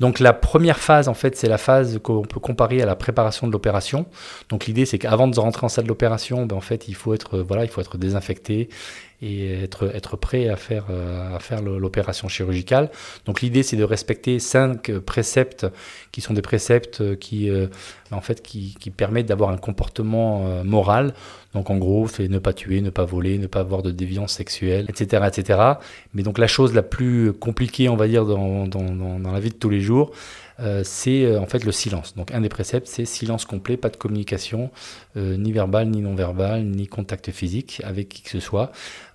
Donc 0.00 0.18
la 0.18 0.32
première 0.32 0.80
phase, 0.80 1.06
en 1.06 1.14
fait, 1.14 1.36
c'est 1.36 1.48
la 1.48 1.56
phase 1.56 2.00
qu'on 2.02 2.22
peut 2.22 2.40
comparer 2.40 2.82
à 2.82 2.86
la 2.86 2.96
préparation 2.96 3.46
de 3.46 3.52
l'opération. 3.52 4.06
Donc 4.48 4.66
l'idée, 4.66 4.84
c'est 4.84 4.98
qu'avant 4.98 5.28
de 5.28 5.38
rentrer 5.38 5.64
en 5.64 5.68
salle 5.68 5.86
d'opération, 5.86 6.46
ben, 6.46 6.58
voilà, 7.46 7.62
il 7.62 7.70
faut 7.70 7.80
être 7.80 7.96
désinfecté 7.96 8.68
et 9.22 9.62
être, 9.62 9.94
être 9.94 10.16
prêt 10.16 10.48
à 10.48 10.56
faire, 10.56 10.86
euh, 10.90 11.36
à 11.36 11.38
faire 11.38 11.62
l'opération 11.62 12.28
chirurgicale. 12.28 12.90
Donc 13.24 13.40
l'idée 13.40 13.62
c'est 13.62 13.76
de 13.76 13.84
respecter 13.84 14.40
cinq 14.40 14.90
préceptes 14.98 15.66
qui 16.10 16.20
sont 16.20 16.34
des 16.34 16.42
préceptes 16.42 17.18
qui, 17.18 17.48
euh, 17.48 17.68
en 18.10 18.20
fait, 18.20 18.42
qui, 18.42 18.74
qui 18.78 18.90
permettent 18.90 19.26
d'avoir 19.26 19.50
un 19.50 19.56
comportement 19.56 20.46
euh, 20.46 20.64
moral. 20.64 21.14
Donc 21.54 21.70
en 21.70 21.76
gros, 21.76 22.08
c'est 22.08 22.28
ne 22.28 22.38
pas 22.38 22.52
tuer, 22.52 22.80
ne 22.80 22.90
pas 22.90 23.04
voler, 23.04 23.38
ne 23.38 23.46
pas 23.46 23.60
avoir 23.60 23.82
de 23.82 23.90
déviance 23.90 24.32
sexuelle, 24.32 24.86
etc., 24.88 25.24
etc. 25.26 25.60
Mais 26.14 26.22
donc 26.22 26.38
la 26.38 26.46
chose 26.46 26.74
la 26.74 26.82
plus 26.82 27.32
compliquée, 27.32 27.88
on 27.88 27.96
va 27.96 28.08
dire, 28.08 28.24
dans, 28.24 28.66
dans, 28.66 29.18
dans 29.18 29.32
la 29.32 29.40
vie 29.40 29.50
de 29.50 29.54
tous 29.54 29.70
les 29.70 29.80
jours, 29.80 30.12
euh, 30.60 30.82
c'est 30.84 31.24
euh, 31.24 31.40
en 31.40 31.46
fait 31.46 31.64
le 31.64 31.72
silence. 31.72 32.14
Donc 32.14 32.32
un 32.32 32.40
des 32.40 32.48
préceptes, 32.48 32.86
c'est 32.86 33.04
silence 33.04 33.44
complet, 33.44 33.76
pas 33.76 33.88
de 33.88 33.96
communication, 33.96 34.70
euh, 35.16 35.36
ni 35.36 35.52
verbale, 35.52 35.88
ni 35.88 36.00
non 36.00 36.14
verbale, 36.14 36.64
ni 36.64 36.86
contact 36.86 37.30
physique 37.30 37.80
avec 37.84 38.08
qui 38.08 38.22
que 38.22 38.30
ce 38.30 38.40
soit. 38.40 38.72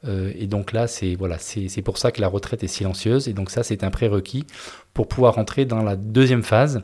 et 0.07 0.47
donc 0.47 0.71
là, 0.71 0.87
c'est 0.87 1.15
voilà, 1.15 1.37
c'est 1.37 1.81
pour 1.81 1.97
ça 1.97 2.11
que 2.11 2.21
la 2.21 2.27
retraite 2.27 2.63
est 2.63 2.67
silencieuse. 2.67 3.27
Et 3.27 3.33
donc 3.33 3.49
ça, 3.49 3.63
c'est 3.63 3.83
un 3.83 3.91
prérequis 3.91 4.45
pour 4.93 5.07
pouvoir 5.07 5.35
rentrer 5.35 5.65
dans 5.65 5.83
la 5.83 5.95
deuxième 5.95 6.43
phase. 6.43 6.81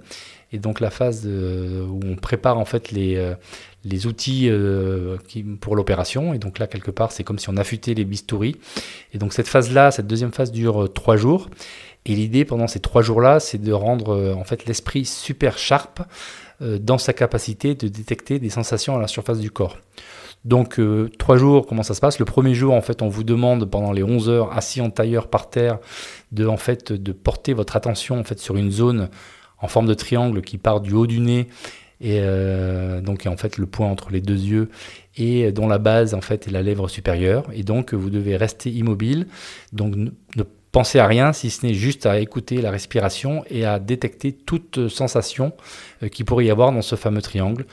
Et 0.52 0.60
donc 0.60 0.80
la 0.80 0.92
phase 0.92 1.26
où 1.26 2.00
on 2.06 2.16
prépare 2.16 2.58
en 2.60 2.66
fait 2.66 2.92
les, 2.92 3.34
les 3.84 4.08
outils 4.08 4.50
qui, 5.28 5.44
pour 5.44 5.75
l'opération. 5.75 6.34
Et 6.34 6.40
donc 6.40 6.60
là, 6.60 6.68
quelque 6.68 6.92
part, 6.92 7.12
c'est 7.12 7.24
comme 7.24 7.40
si 7.40 7.50
on 7.50 7.58
affûtait 7.58 7.94
les 7.94 8.06
bistouris. 8.06 8.56
Et 9.13 9.18
donc 9.18 9.34
cette 9.34 9.48
phase-là, 9.48 9.92
cette 9.92 10.08
deuxième 10.08 10.32
phase 10.32 10.52
dure 10.52 10.92
trois 10.94 11.18
jours. 11.18 11.50
Et 12.06 12.16
l'idée 12.16 12.46
pendant 12.46 12.68
ces 12.68 12.80
trois 12.80 13.02
jours-là, 13.02 13.40
c'est 13.40 13.58
de 13.62 13.72
rendre 13.72 14.13
euh, 14.13 14.34
en 14.34 14.44
fait 14.44 14.66
l'esprit 14.66 15.06
super 15.06 15.58
sharp 15.58 16.02
euh, 16.62 16.78
dans 16.78 16.98
sa 16.98 17.13
capacité 17.13 17.75
de 17.75 17.88
détecter 17.88 18.40
des 18.40 18.50
sensations 18.50 18.96
à 18.98 19.02
la 19.02 19.08
surface 19.08 19.40
du 19.40 19.52
corps. 19.52 19.78
Donc 20.44 20.80
euh, 20.80 21.10
trois 21.18 21.38
jours, 21.38 21.66
comment 21.66 21.84
ça 21.84 21.94
se 21.94 22.02
passe? 22.02 22.20
Le 22.20 22.25
premier 22.25 22.54
jour, 22.54 22.74
en 22.74 22.82
fait, 22.82 23.02
on 23.02 23.08
vous 23.08 23.24
demande 23.24 23.70
pendant 23.70 23.94
les 23.94 24.04
11 24.04 24.28
heures, 24.28 24.58
assis 24.58 24.82
en 24.82 24.90
tailleur 24.90 25.30
par 25.30 25.50
terre, 25.50 25.80
de 26.34 26.46
en 26.46 26.58
fait 26.58 26.92
de 26.92 27.12
porter 27.13 27.54
votre 27.54 27.78
attention 27.78 28.20
en 28.20 28.24
fait 28.25 28.40
sur 28.40 28.58
une 28.58 28.72
zone 28.72 29.10
en 29.60 29.70
forme 29.70 29.88
de 29.88 29.94
triangle 29.94 30.42
qui 30.42 30.58
part 30.58 30.82
du 30.82 30.92
haut 30.92 31.08
du 31.08 31.22
nez 31.22 31.48
et 32.03 32.22
donc 33.01 33.25
en 33.25 33.38
fait 33.38 33.57
le 33.57 33.65
point 33.65 33.88
entre 33.88 34.12
les 34.12 34.19
deux 34.19 34.38
yeux 34.38 34.69
et 35.15 35.51
dont 35.53 35.67
la 35.67 35.77
base 35.77 36.13
en 36.13 36.22
fait 36.22 36.48
est 36.48 36.51
la 36.51 36.62
lèvre 36.62 36.89
supérieure 36.89 37.45
et 37.53 37.63
donc 37.63 37.93
vous 37.93 38.10
devez 38.10 38.36
rester 38.36 38.69
immobile 38.69 39.27
donc 39.72 39.95
ne, 39.95 40.10
ne 40.36 40.43
Pensez 40.74 40.98
à 40.98 41.05
rien 41.05 41.33
si 41.33 41.51
ce 41.51 41.67
n'est 41.67 41.75
juste 41.75 42.07
à 42.07 42.19
écouter 42.19 42.60
la 42.60 42.72
respiration 42.72 43.45
et 43.48 43.63
à 43.63 43.77
détecter 43.77 44.31
toute 44.33 44.88
sensation 44.88 45.53
euh, 46.01 46.07
qui 46.07 46.24
pourrait 46.24 46.45
y 46.45 46.50
avoir 46.50 46.72
dans 46.72 46.81
ce 46.81 46.95
fameux 46.95 47.22
triangle. 47.22 47.67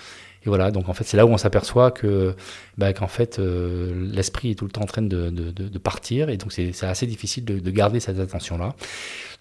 Et 0.44 0.48
voilà, 0.48 0.70
donc 0.70 0.88
en 0.88 0.94
fait, 0.94 1.04
c'est 1.04 1.16
là 1.16 1.26
où 1.26 1.30
on 1.30 1.36
s'aperçoit 1.36 1.90
que, 1.90 2.34
bah, 2.78 2.92
qu'en 2.94 3.08
fait, 3.08 3.38
euh, 3.38 3.92
l'esprit 4.10 4.52
est 4.52 4.54
tout 4.54 4.64
le 4.64 4.70
temps 4.70 4.82
en 4.82 4.86
train 4.86 5.02
de, 5.02 5.78
partir, 5.78 6.30
et 6.30 6.36
donc 6.36 6.52
c'est, 6.52 6.72
assez 6.82 7.06
difficile 7.06 7.44
de, 7.44 7.58
de, 7.58 7.70
garder 7.70 8.00
cette 8.00 8.18
attention-là. 8.18 8.74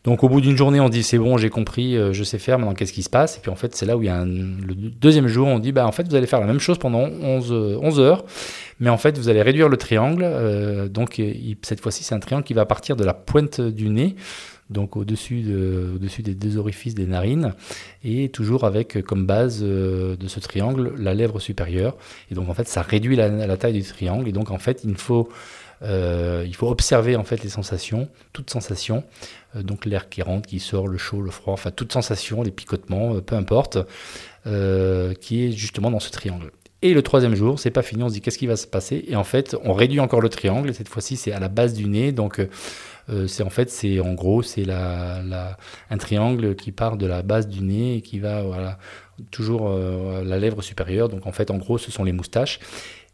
Donc 0.06 0.24
au 0.24 0.30
bout 0.30 0.40
d'une 0.40 0.56
journée, 0.56 0.80
on 0.80 0.88
dit 0.88 1.04
c'est 1.04 1.18
bon, 1.18 1.38
j'ai 1.38 1.50
compris, 1.50 1.98
euh, 1.98 2.14
je 2.14 2.24
sais 2.24 2.40
faire, 2.40 2.58
maintenant 2.58 2.74
qu'est-ce 2.74 2.94
qui 2.94 3.04
se 3.04 3.10
passe? 3.10 3.38
Et 3.38 3.42
puis 3.42 3.52
en 3.52 3.56
fait, 3.56 3.76
c'est 3.76 3.86
là 3.86 3.98
où 3.98 4.02
il 4.02 4.06
y 4.06 4.10
a 4.10 4.18
un, 4.18 4.26
le 4.26 4.74
deuxième 4.74 5.28
jour, 5.28 5.48
on 5.48 5.60
dit 5.60 5.74
bah 5.74 5.86
en 5.86 5.92
fait, 5.92 6.08
vous 6.08 6.16
allez 6.16 6.28
faire 6.28 6.40
la 6.40 6.46
même 6.46 6.60
chose 6.60 6.78
pendant 6.78 7.02
11, 7.02 7.52
11 7.82 8.00
heures, 8.00 8.26
mais 8.80 8.90
en 8.90 8.98
fait, 8.98 9.18
vous 9.18 9.28
allez 9.28 9.42
réduire 9.42 9.68
le 9.68 9.76
triangle. 9.76 10.24
Euh, 10.24 10.88
donc 10.88 11.22
cette 11.64 11.82
fois-ci, 11.82 12.04
c'est 12.06 12.16
un 12.16 12.20
triangle 12.20 12.46
qui 12.46 12.54
va 12.54 12.66
partir 12.66 12.96
de 12.96 13.04
la 13.04 13.14
pointe 13.14 13.60
du 13.60 13.90
nez 13.90 14.16
donc 14.70 14.98
au-dessus 14.98 15.42
de, 15.42 15.92
au-dessus 15.96 16.22
des 16.22 16.36
deux 16.36 16.58
orifices 16.58 16.96
des 16.96 17.06
narines, 17.06 17.54
et 18.04 18.30
toujours 18.30 18.64
avec 18.64 19.02
comme 19.04 19.26
base 19.26 19.62
de 19.62 20.28
ce 20.28 20.40
triangle 20.40 20.94
la 20.98 21.14
lèvre 21.14 21.40
supérieure. 21.40 21.96
Et 22.32 22.36
donc 22.36 22.50
en 22.50 22.54
fait, 22.54 22.68
ça 22.68 22.82
réduit 22.82 23.16
la, 23.16 23.58
taille 23.58 23.74
du 23.74 23.84
triangle. 23.84 24.28
Et 24.28 24.32
donc 24.32 24.52
en 24.52 24.60
fait, 24.60 24.84
il 24.84 24.96
faut 24.96 25.30
euh, 25.82 26.44
il 26.46 26.56
faut 26.56 26.68
observer 26.68 27.16
en 27.16 27.24
fait 27.24 27.42
les 27.44 27.50
sensations, 27.50 28.10
toutes 28.34 28.50
sensations, 28.50 29.04
euh, 29.56 29.64
donc 29.64 29.86
l'air 29.86 30.10
qui 30.10 30.22
rentre, 30.22 30.48
qui 30.48 30.60
sort, 30.60 30.88
le 30.88 30.98
chaud, 30.98 31.22
le 31.22 31.32
froid, 31.32 31.54
enfin 31.54 31.72
toutes 31.72 31.94
sensations, 31.94 32.42
les 32.42 32.52
picotements, 32.52 33.16
euh, 33.16 33.22
peu 33.22 33.36
importe, 33.36 33.78
qui 35.22 35.46
est 35.46 35.52
justement 35.52 35.92
dans 35.92 36.00
ce 36.00 36.10
triangle. 36.10 36.52
Et 36.82 36.94
le 36.94 37.02
troisième 37.04 37.36
jour, 37.36 37.60
c'est 37.60 37.72
pas 37.72 37.82
fini, 37.82 38.04
on 38.04 38.10
se 38.10 38.14
dit 38.14 38.22
qu'est-ce 38.22 38.38
qui 38.38 38.48
va 38.48 38.56
se 38.56 38.66
passer? 38.66 39.04
Et 39.08 39.16
en 39.16 39.24
fait, 39.24 39.56
on 39.64 39.74
réduit 39.74 40.00
encore 40.00 40.22
le 40.22 40.30
triangle, 40.30 40.70
et 40.70 40.74
cette 40.74 40.90
fois-ci 40.90 41.18
c'est 41.18 41.32
à 41.32 41.40
la 41.40 41.50
base 41.50 41.74
du 41.74 41.88
nez, 41.88 42.12
donc 42.12 42.42
c'est 43.28 43.44
en 43.44 43.50
fait, 43.50 43.70
c'est 43.70 44.00
en 44.00 44.14
gros, 44.14 44.42
c'est 44.42 44.64
la, 44.64 45.58
un 45.90 45.98
triangle 45.98 46.56
qui 46.56 46.72
part 46.72 46.98
de 46.98 47.06
la 47.06 47.22
base 47.22 47.48
du 47.48 47.62
nez 47.62 47.96
et 47.96 48.02
qui 48.02 48.20
va 48.20 48.78
toujours 49.32 49.70
la 49.70 50.38
lèvre 50.38 50.62
supérieure. 50.62 51.10
Donc 51.10 51.26
en 51.28 51.32
fait, 51.32 51.52
en 51.52 51.58
gros, 51.58 51.78
ce 51.78 51.92
sont 51.92 52.04
les 52.04 52.14
moustaches. 52.14 52.60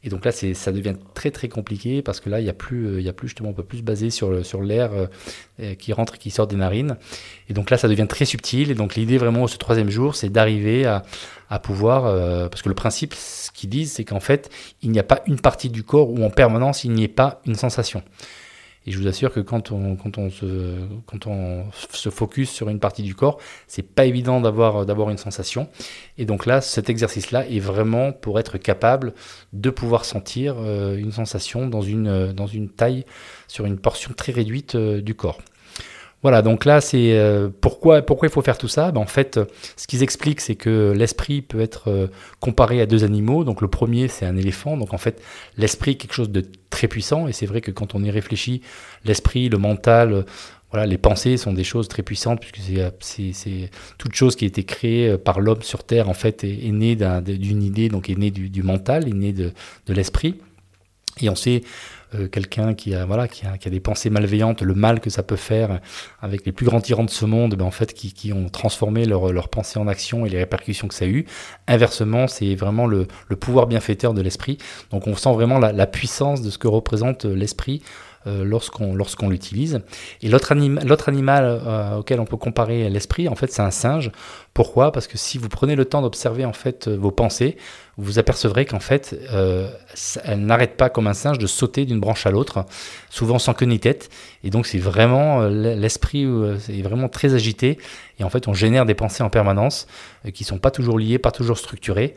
Et 0.06 0.10
donc 0.10 0.24
là, 0.24 0.32
ça 0.32 0.72
devient 0.72 0.94
très 1.16 1.32
très 1.32 1.50
compliqué 1.50 2.04
parce 2.04 2.20
que 2.20 2.30
là, 2.30 2.40
il 2.40 2.44
n'y 2.44 2.50
a 2.50 2.54
plus, 2.54 2.86
euh, 2.86 3.00
il 3.00 3.06
y 3.06 3.10
a 3.10 3.14
plus 3.14 3.28
justement, 3.28 3.50
on 3.50 3.54
peut 3.54 3.64
plus 3.64 3.80
se 3.80 3.84
baser 3.84 4.12
sur, 4.12 4.46
sur 4.46 4.62
l'air 4.62 4.94
euh, 4.94 5.08
euh, 5.60 5.74
qui 5.74 5.94
rentre 5.94 6.20
qui 6.20 6.30
sort 6.30 6.46
des 6.46 6.56
narines. 6.56 6.98
Et 7.50 7.54
donc 7.54 7.72
là, 7.72 7.78
ça 7.78 7.88
devient 7.88 8.06
très 8.08 8.26
subtil. 8.26 8.70
Et 8.70 8.76
donc 8.76 8.94
l'idée 8.94 9.18
vraiment 9.18 9.48
ce 9.48 9.58
troisième 9.58 9.90
jour, 9.90 10.16
c'est 10.16 10.30
d'arriver 10.30 10.86
à, 10.86 11.02
à 11.50 11.58
pouvoir, 11.58 12.04
parce 12.50 12.62
que 12.62 12.70
le 12.70 12.76
principe, 12.76 13.16
ce 13.16 13.50
qu'ils 13.52 13.70
disent, 13.70 13.94
c'est 13.94 14.04
qu'en 14.04 14.20
fait, 14.20 14.52
il 14.84 14.92
n'y 14.92 15.00
a 15.00 15.04
pas 15.04 15.24
une 15.26 15.40
partie 15.40 15.70
du 15.70 15.82
corps 15.84 16.12
où 16.12 16.24
en 16.24 16.30
permanence 16.30 16.84
il 16.84 16.92
n'y 16.92 17.04
ait 17.04 17.08
pas 17.08 17.42
une 17.48 17.56
sensation. 17.56 18.04
Et 18.86 18.92
je 18.92 19.00
vous 19.00 19.08
assure 19.08 19.34
que 19.34 19.40
quand 19.40 19.72
on, 19.72 19.98
se, 20.30 20.46
quand 21.06 21.28
focus 22.12 22.52
sur 22.52 22.70
une 22.70 22.80
partie 22.80 23.04
du 23.04 23.16
corps, 23.16 23.40
c'est 23.68 23.82
pas 23.82 24.06
évident 24.06 24.42
d'avoir, 24.42 25.10
une 25.10 25.18
sensation. 25.18 25.70
Et 26.18 26.26
donc 26.26 26.46
là, 26.46 26.62
cet 26.62 26.90
exercice-là 26.90 27.48
est 27.48 27.60
vraiment 27.60 28.12
pour 28.12 28.40
être 28.40 28.58
capable 28.58 29.14
de 29.54 29.70
pouvoir 29.70 30.06
sentir 30.06 30.56
euh, 30.60 30.98
une 30.98 31.12
sensation 31.12 31.68
dans 31.68 31.82
une, 31.82 32.32
dans 32.34 32.48
une 32.48 32.70
taille, 32.70 33.06
sur 33.48 33.66
une 33.66 33.78
portion 33.78 34.14
très 34.16 34.32
réduite 34.32 34.76
euh, 34.76 35.02
du 35.02 35.16
corps. 35.16 35.40
Voilà, 36.26 36.42
donc 36.42 36.66
là, 36.66 36.82
c'est 36.82 37.20
euh, 37.20 37.50
pourquoi, 37.62 38.02
pourquoi 38.02 38.28
il 38.28 38.32
faut 38.32 38.42
faire 38.42 38.58
tout 38.58 38.68
ça? 38.68 38.92
Ben, 38.92 39.00
En 39.00 39.06
fait, 39.06 39.40
ce 39.78 39.86
qu'ils 39.86 40.02
expliquent, 40.02 40.42
c'est 40.42 40.56
que 40.56 40.92
l'esprit 40.98 41.44
peut 41.44 41.62
être 41.62 41.92
euh, 41.92 42.08
comparé 42.40 42.82
à 42.82 42.88
deux 42.88 43.04
animaux. 43.04 43.44
Donc 43.44 43.62
le 43.62 43.68
premier, 43.68 44.08
c'est 44.08 44.26
un 44.26 44.36
éléphant. 44.36 44.76
Donc 44.76 44.96
en 44.96 44.98
fait, 44.98 45.22
l'esprit 45.56 45.92
est 45.92 45.96
quelque 45.98 46.16
chose 46.16 46.32
de 46.32 46.44
très 46.72 46.88
puissant. 46.88 47.28
Et 47.28 47.32
c'est 47.32 47.46
vrai 47.46 47.62
que 47.62 47.70
quand 47.70 47.94
on 47.94 48.04
y 48.04 48.10
réfléchit, 48.10 48.64
l'esprit, 49.04 49.50
le 49.50 49.60
mental, 49.60 50.14
euh, 50.14 50.24
voilà, 50.72 50.88
les 50.88 50.98
pensées 50.98 51.38
sont 51.38 51.54
des 51.54 51.64
choses 51.64 51.88
très 51.90 52.02
puissantes, 52.02 52.40
puisque 52.40 52.58
c'est 53.02 53.70
toute 54.00 54.16
chose 54.16 54.36
qui 54.36 54.46
a 54.46 54.48
été 54.48 54.64
créée 54.64 55.20
par 55.20 55.40
l'homme 55.40 55.62
sur 55.62 55.84
Terre, 55.84 56.10
en 56.10 56.16
fait, 56.16 56.44
est, 56.44 56.72
née 56.72 56.96
d'une 56.96 57.62
idée, 57.62 57.88
donc 57.88 58.10
est 58.10 58.18
née 58.18 58.32
du, 58.32 58.64
mental, 58.64 59.08
est 59.08 59.14
née 59.14 59.32
de, 59.32 59.52
de 59.86 59.94
l'esprit. 59.94 60.40
Et 61.22 61.30
on 61.30 61.36
sait 61.36 61.62
euh, 62.14 62.28
quelqu'un 62.28 62.74
qui 62.74 62.94
a 62.94 63.06
voilà 63.06 63.28
qui 63.28 63.46
a, 63.46 63.70
des 63.70 63.80
pensées 63.80 64.10
malveillantes, 64.10 64.62
le 64.62 64.74
mal 64.74 65.00
que 65.00 65.10
ça 65.10 65.24
peut 65.24 65.36
faire 65.36 65.80
avec 66.22 66.46
les 66.46 66.52
plus 66.52 66.66
grands 66.66 66.82
tyrans 66.82 67.04
de 67.04 67.10
ce 67.10 67.26
monde, 67.26 67.56
ben 67.56 67.66
en 67.66 67.72
fait 67.72 67.94
qui, 67.94 68.14
qui 68.14 68.32
ont 68.34 68.50
transformé 68.50 69.06
leurs 69.06 69.32
leur 69.34 69.50
pensées 69.50 69.80
en 69.80 69.88
action 69.88 70.26
et 70.26 70.30
les 70.30 70.38
répercussions 70.38 70.88
que 70.88 70.94
ça 70.94 71.06
a 71.06 71.08
eu. 71.08 71.26
Inversement, 71.68 72.28
c'est 72.28 72.56
vraiment 72.56 72.86
le, 72.86 73.08
le, 73.28 73.36
pouvoir 73.36 73.68
bienfaiteur 73.68 74.14
de 74.14 74.22
l'esprit. 74.22 74.58
Donc 74.92 75.08
on 75.08 75.16
sent 75.16 75.34
vraiment 75.34 75.60
la, 75.60 75.72
la 75.72 75.88
puissance 75.88 76.42
de 76.42 76.50
ce 76.50 76.58
que 76.58 76.68
représente 76.68 77.26
l'esprit 77.26 77.82
euh, 77.84 78.15
lorsqu'on 78.26 78.96
lorsqu'on 78.96 79.30
l'utilise. 79.30 79.82
Et 80.22 80.30
l'autre 80.30 80.52
animal 80.52 81.44
euh, 81.46 81.98
auquel 81.98 82.20
on 82.20 82.26
peut 82.26 82.38
comparer 82.38 82.90
l'esprit, 82.90 83.28
en 83.28 83.36
fait, 83.36 83.52
c'est 83.52 83.62
un 83.62 83.72
singe. 83.72 84.12
Pourquoi? 84.54 84.92
Parce 84.92 85.08
que 85.08 85.18
si 85.18 85.38
vous 85.38 85.50
prenez 85.50 85.76
le 85.76 85.86
temps 85.86 86.02
d'observer 86.02 86.46
en 86.46 86.54
fait 86.54 86.88
vos 86.88 87.12
pensées, 87.12 87.58
vous 87.98 88.20
apercevrez 88.20 88.66
qu'en 88.66 88.80
fait, 88.80 89.18
euh, 89.32 89.70
elle 90.24 90.46
n'arrête 90.46 90.78
pas 90.78 90.90
comme 90.90 91.08
un 91.08 91.14
singe 91.14 91.38
de 91.38 91.48
sauter 91.48 91.86
d'une 91.86 92.00
branche 92.00 92.26
à 92.26 92.32
l'autre, 92.32 92.66
souvent 93.10 93.40
sans 93.40 93.54
queue 93.54 93.66
ni 93.66 93.80
tête. 93.80 94.10
Et 94.44 94.50
donc 94.50 94.66
c'est 94.66 94.80
vraiment 94.80 95.44
l'esprit 95.48 96.24
est 96.24 96.82
vraiment 96.82 97.10
très 97.10 97.34
agité. 97.34 97.78
Et 98.20 98.24
en 98.24 98.30
fait, 98.30 98.48
on 98.48 98.54
génère 98.54 98.86
des 98.86 98.96
pensées 98.96 99.24
en 99.24 99.30
permanence 99.30 99.88
qui 100.34 100.44
sont 100.44 100.58
pas 100.58 100.72
toujours 100.72 100.98
liées, 101.00 101.20
pas 101.20 101.32
toujours 101.32 101.58
structurées. 101.58 102.16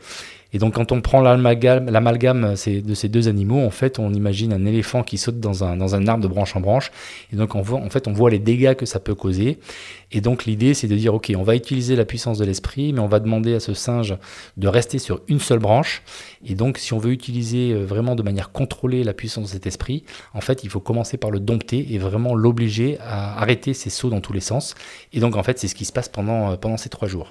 Et 0.53 0.57
donc 0.57 0.75
quand 0.75 0.91
on 0.91 1.01
prend 1.01 1.21
l'amalgame 1.21 2.51
de 2.53 2.93
ces 2.95 3.09
deux 3.09 3.27
animaux, 3.27 3.59
en 3.59 3.69
fait, 3.69 3.99
on 3.99 4.13
imagine 4.13 4.53
un 4.53 4.65
éléphant 4.65 5.03
qui 5.03 5.17
saute 5.17 5.39
dans 5.39 5.63
un, 5.63 6.07
arbre 6.07 6.23
de 6.23 6.27
branche 6.27 6.55
en 6.55 6.59
branche. 6.59 6.91
Et 7.31 7.35
donc 7.35 7.55
en 7.55 7.63
fait, 7.89 8.07
on 8.07 8.13
voit 8.13 8.29
les 8.29 8.39
dégâts 8.39 8.73
que 8.73 8.85
ça 8.85 8.99
peut 8.99 9.15
causer. 9.15 9.59
Et 10.11 10.21
donc 10.21 10.45
l'idée, 10.45 10.73
c'est 10.73 10.87
de 10.87 10.95
dire, 10.95 11.13
OK, 11.13 11.31
on 11.35 11.43
va 11.43 11.55
utiliser 11.55 11.95
la 11.95 12.05
puissance 12.05 12.39
de 12.39 12.45
l'esprit, 12.45 12.93
mais 12.93 12.99
on 12.99 13.07
va 13.07 13.19
demander 13.19 13.53
à 13.53 13.59
ce 13.59 13.73
singe 13.73 14.15
de 14.57 14.67
rester 14.67 14.97
sur 14.97 15.21
une 15.27 15.39
seule 15.39 15.59
branche. 15.59 16.01
Et 16.45 16.55
donc 16.55 16.77
si 16.77 16.93
on 16.93 16.97
veut 16.97 17.11
utiliser 17.11 17.73
euh, 17.73 17.85
vraiment 17.85 18.15
de 18.15 18.23
manière 18.23 18.51
contrôlée 18.51 19.03
la 19.03 19.13
puissance 19.13 19.45
de 19.45 19.49
cet 19.49 19.67
esprit, 19.67 20.03
en 20.33 20.41
fait, 20.41 20.63
il 20.63 20.69
faut 20.69 20.79
commencer 20.79 21.17
par 21.17 21.31
le 21.31 21.39
dompter 21.39 21.93
et 21.93 21.97
vraiment 21.97 22.33
l'obliger 22.33 22.97
à 23.01 23.39
arrêter 23.39 23.73
ses 23.73 23.89
sauts 23.89 24.09
dans 24.09 24.21
tous 24.21 24.33
les 24.33 24.39
sens. 24.39 24.75
Et 25.13 25.19
donc 25.19 25.35
en 25.35 25.43
fait, 25.43 25.59
c'est 25.59 25.67
ce 25.67 25.75
qui 25.75 25.85
se 25.85 25.93
passe 25.93 26.09
pendant, 26.09 26.51
euh, 26.51 26.55
pendant 26.55 26.77
ces 26.77 26.89
trois 26.89 27.07
jours. 27.07 27.29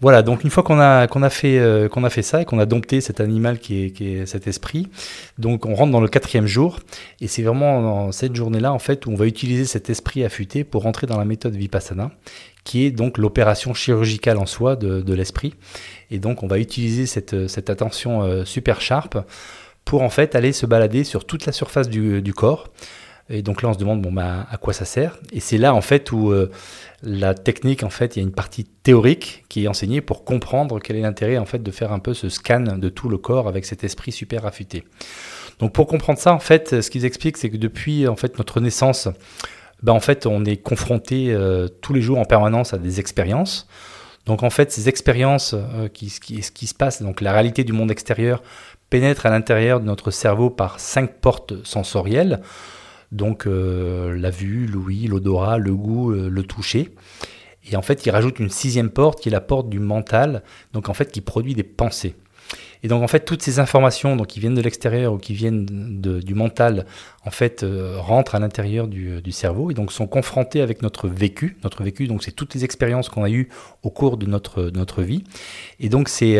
Voilà, 0.00 0.22
donc 0.22 0.44
une 0.44 0.50
fois 0.50 0.62
qu'on 0.62 0.80
a, 0.80 1.06
qu'on 1.08 1.22
a, 1.22 1.28
fait, 1.28 1.58
euh, 1.58 1.88
qu'on 1.88 2.04
a 2.04 2.10
fait 2.10 2.22
ça 2.22 2.40
et 2.40 2.44
qu'on 2.46 2.58
a 2.58 2.64
dompté 2.64 3.02
cet 3.02 3.20
animal 3.20 3.58
qui 3.58 3.92
est, 4.00 4.26
cet 4.26 4.46
esprit, 4.46 4.88
donc 5.38 5.66
on 5.66 5.74
rentre 5.74 5.92
dans 5.92 6.00
le 6.00 6.08
quatrième 6.08 6.46
jour 6.46 6.78
et 7.20 7.28
c'est 7.28 7.42
vraiment 7.42 7.82
dans 7.82 8.12
cette 8.12 8.34
journée-là 8.34 8.72
en 8.72 8.78
fait 8.78 9.04
où 9.04 9.10
on 9.10 9.14
va 9.14 9.26
utiliser 9.26 9.66
cet 9.66 9.90
esprit 9.90 10.24
affûté 10.24 10.64
pour 10.64 10.84
rentrer 10.84 11.06
dans 11.06 11.18
la 11.18 11.26
méthode 11.26 11.54
Vipassana 11.54 12.10
qui 12.64 12.86
est 12.86 12.90
donc 12.90 13.18
l'opération 13.18 13.74
chirurgicale 13.74 14.38
en 14.38 14.46
soi 14.46 14.76
de, 14.76 15.12
l'esprit. 15.12 15.54
Et 16.10 16.18
donc 16.18 16.42
on 16.42 16.46
va 16.46 16.58
utiliser 16.58 17.06
cette, 17.06 17.48
cette 17.48 17.68
attention 17.68 18.22
euh, 18.22 18.44
super 18.44 18.80
sharp 18.80 19.18
pour 19.84 20.02
en 20.02 20.10
fait 20.10 20.34
aller 20.34 20.52
se 20.52 20.66
balader 20.66 21.04
sur 21.04 21.26
toute 21.26 21.46
la 21.46 21.52
surface 21.52 21.88
du 21.88 22.34
corps. 22.34 22.68
Et 23.30 23.42
donc 23.42 23.62
là, 23.62 23.68
on 23.68 23.72
se 23.72 23.78
demande 23.78 24.02
bon, 24.02 24.12
bah, 24.12 24.46
à 24.50 24.56
quoi 24.56 24.72
ça 24.72 24.84
sert? 24.84 25.18
Et 25.32 25.40
c'est 25.40 25.56
là 25.56 25.72
en 25.72 25.80
fait 25.80 26.10
où 26.12 26.30
euh, 26.30 26.50
la 27.02 27.34
technique, 27.34 27.84
en 27.84 27.90
fait, 27.90 28.16
il 28.16 28.18
y 28.18 28.22
a 28.22 28.26
une 28.26 28.34
partie 28.34 28.64
théorique 28.64 29.44
qui 29.48 29.64
est 29.64 29.68
enseignée 29.68 30.00
pour 30.00 30.24
comprendre 30.24 30.80
quel 30.80 30.96
est 30.96 31.02
l'intérêt 31.02 31.38
en 31.38 31.46
fait 31.46 31.62
de 31.62 31.70
faire 31.70 31.92
un 31.92 32.00
peu 32.00 32.12
ce 32.12 32.28
scan 32.28 32.60
de 32.60 32.88
tout 32.88 33.08
le 33.08 33.18
corps 33.18 33.48
avec 33.48 33.64
cet 33.64 33.84
esprit 33.84 34.12
super 34.12 34.46
affûté. 34.46 34.84
Donc 35.60 35.72
pour 35.72 35.86
comprendre 35.86 36.18
ça, 36.18 36.32
en 36.32 36.38
fait, 36.40 36.80
ce 36.80 36.90
qu'ils 36.90 37.04
expliquent, 37.04 37.36
c'est 37.36 37.50
que 37.50 37.56
depuis 37.56 38.08
en 38.08 38.16
fait 38.16 38.36
notre 38.38 38.60
naissance, 38.60 39.08
ben, 39.82 39.92
en 39.92 40.00
fait, 40.00 40.26
on 40.26 40.44
est 40.44 40.56
confronté 40.56 41.32
euh, 41.32 41.68
tous 41.80 41.94
les 41.94 42.02
jours 42.02 42.18
en 42.18 42.24
permanence 42.24 42.74
à 42.74 42.78
des 42.78 43.00
expériences. 43.00 43.68
Donc 44.26 44.42
en 44.42 44.50
fait, 44.50 44.72
ces 44.72 44.88
expériences, 44.88 45.54
euh, 45.54 45.88
qui, 45.88 46.12
qui, 46.20 46.42
ce 46.42 46.50
qui 46.50 46.66
se 46.66 46.74
passe, 46.74 47.02
donc 47.02 47.20
la 47.20 47.32
réalité 47.32 47.64
du 47.64 47.72
monde 47.72 47.90
extérieur, 47.90 48.42
pénètre 48.90 49.24
à 49.26 49.30
l'intérieur 49.30 49.80
de 49.80 49.86
notre 49.86 50.10
cerveau 50.10 50.50
par 50.50 50.80
cinq 50.80 51.14
portes 51.20 51.64
sensorielles. 51.64 52.40
Donc 53.12 53.46
euh, 53.46 54.16
la 54.16 54.30
vue, 54.30 54.66
l'ouïe, 54.66 55.06
l'odorat, 55.06 55.58
le 55.58 55.74
goût, 55.74 56.12
euh, 56.12 56.28
le 56.28 56.42
toucher. 56.42 56.94
Et 57.70 57.76
en 57.76 57.82
fait, 57.82 58.06
il 58.06 58.10
rajoute 58.10 58.38
une 58.38 58.50
sixième 58.50 58.90
porte 58.90 59.20
qui 59.20 59.28
est 59.28 59.32
la 59.32 59.40
porte 59.40 59.68
du 59.68 59.80
mental, 59.80 60.42
donc 60.72 60.88
en 60.88 60.94
fait 60.94 61.10
qui 61.10 61.20
produit 61.20 61.54
des 61.54 61.62
pensées. 61.62 62.14
Et 62.82 62.88
donc 62.88 63.02
en 63.02 63.08
fait, 63.08 63.20
toutes 63.26 63.42
ces 63.42 63.58
informations 63.58 64.16
donc, 64.16 64.28
qui 64.28 64.40
viennent 64.40 64.54
de 64.54 64.62
l'extérieur 64.62 65.12
ou 65.12 65.18
qui 65.18 65.34
viennent 65.34 65.66
du 65.66 66.34
mental, 66.34 66.86
en 67.26 67.30
fait, 67.30 67.62
euh, 67.62 67.98
rentrent 67.98 68.34
à 68.34 68.38
l'intérieur 68.38 68.88
du, 68.88 69.20
cerveau 69.32 69.70
et 69.70 69.74
donc 69.74 69.92
sont 69.92 70.06
confrontées 70.06 70.62
avec 70.62 70.80
notre 70.80 71.06
vécu. 71.06 71.58
Notre 71.62 71.82
vécu, 71.82 72.06
donc 72.06 72.22
c'est 72.22 72.32
toutes 72.32 72.54
les 72.54 72.64
expériences 72.64 73.10
qu'on 73.10 73.24
a 73.24 73.30
eues 73.30 73.50
au 73.82 73.90
cours 73.90 74.16
de 74.16 74.26
notre, 74.26 74.70
notre 74.70 75.02
vie. 75.02 75.24
Et 75.78 75.90
donc 75.90 76.08
c'est, 76.08 76.38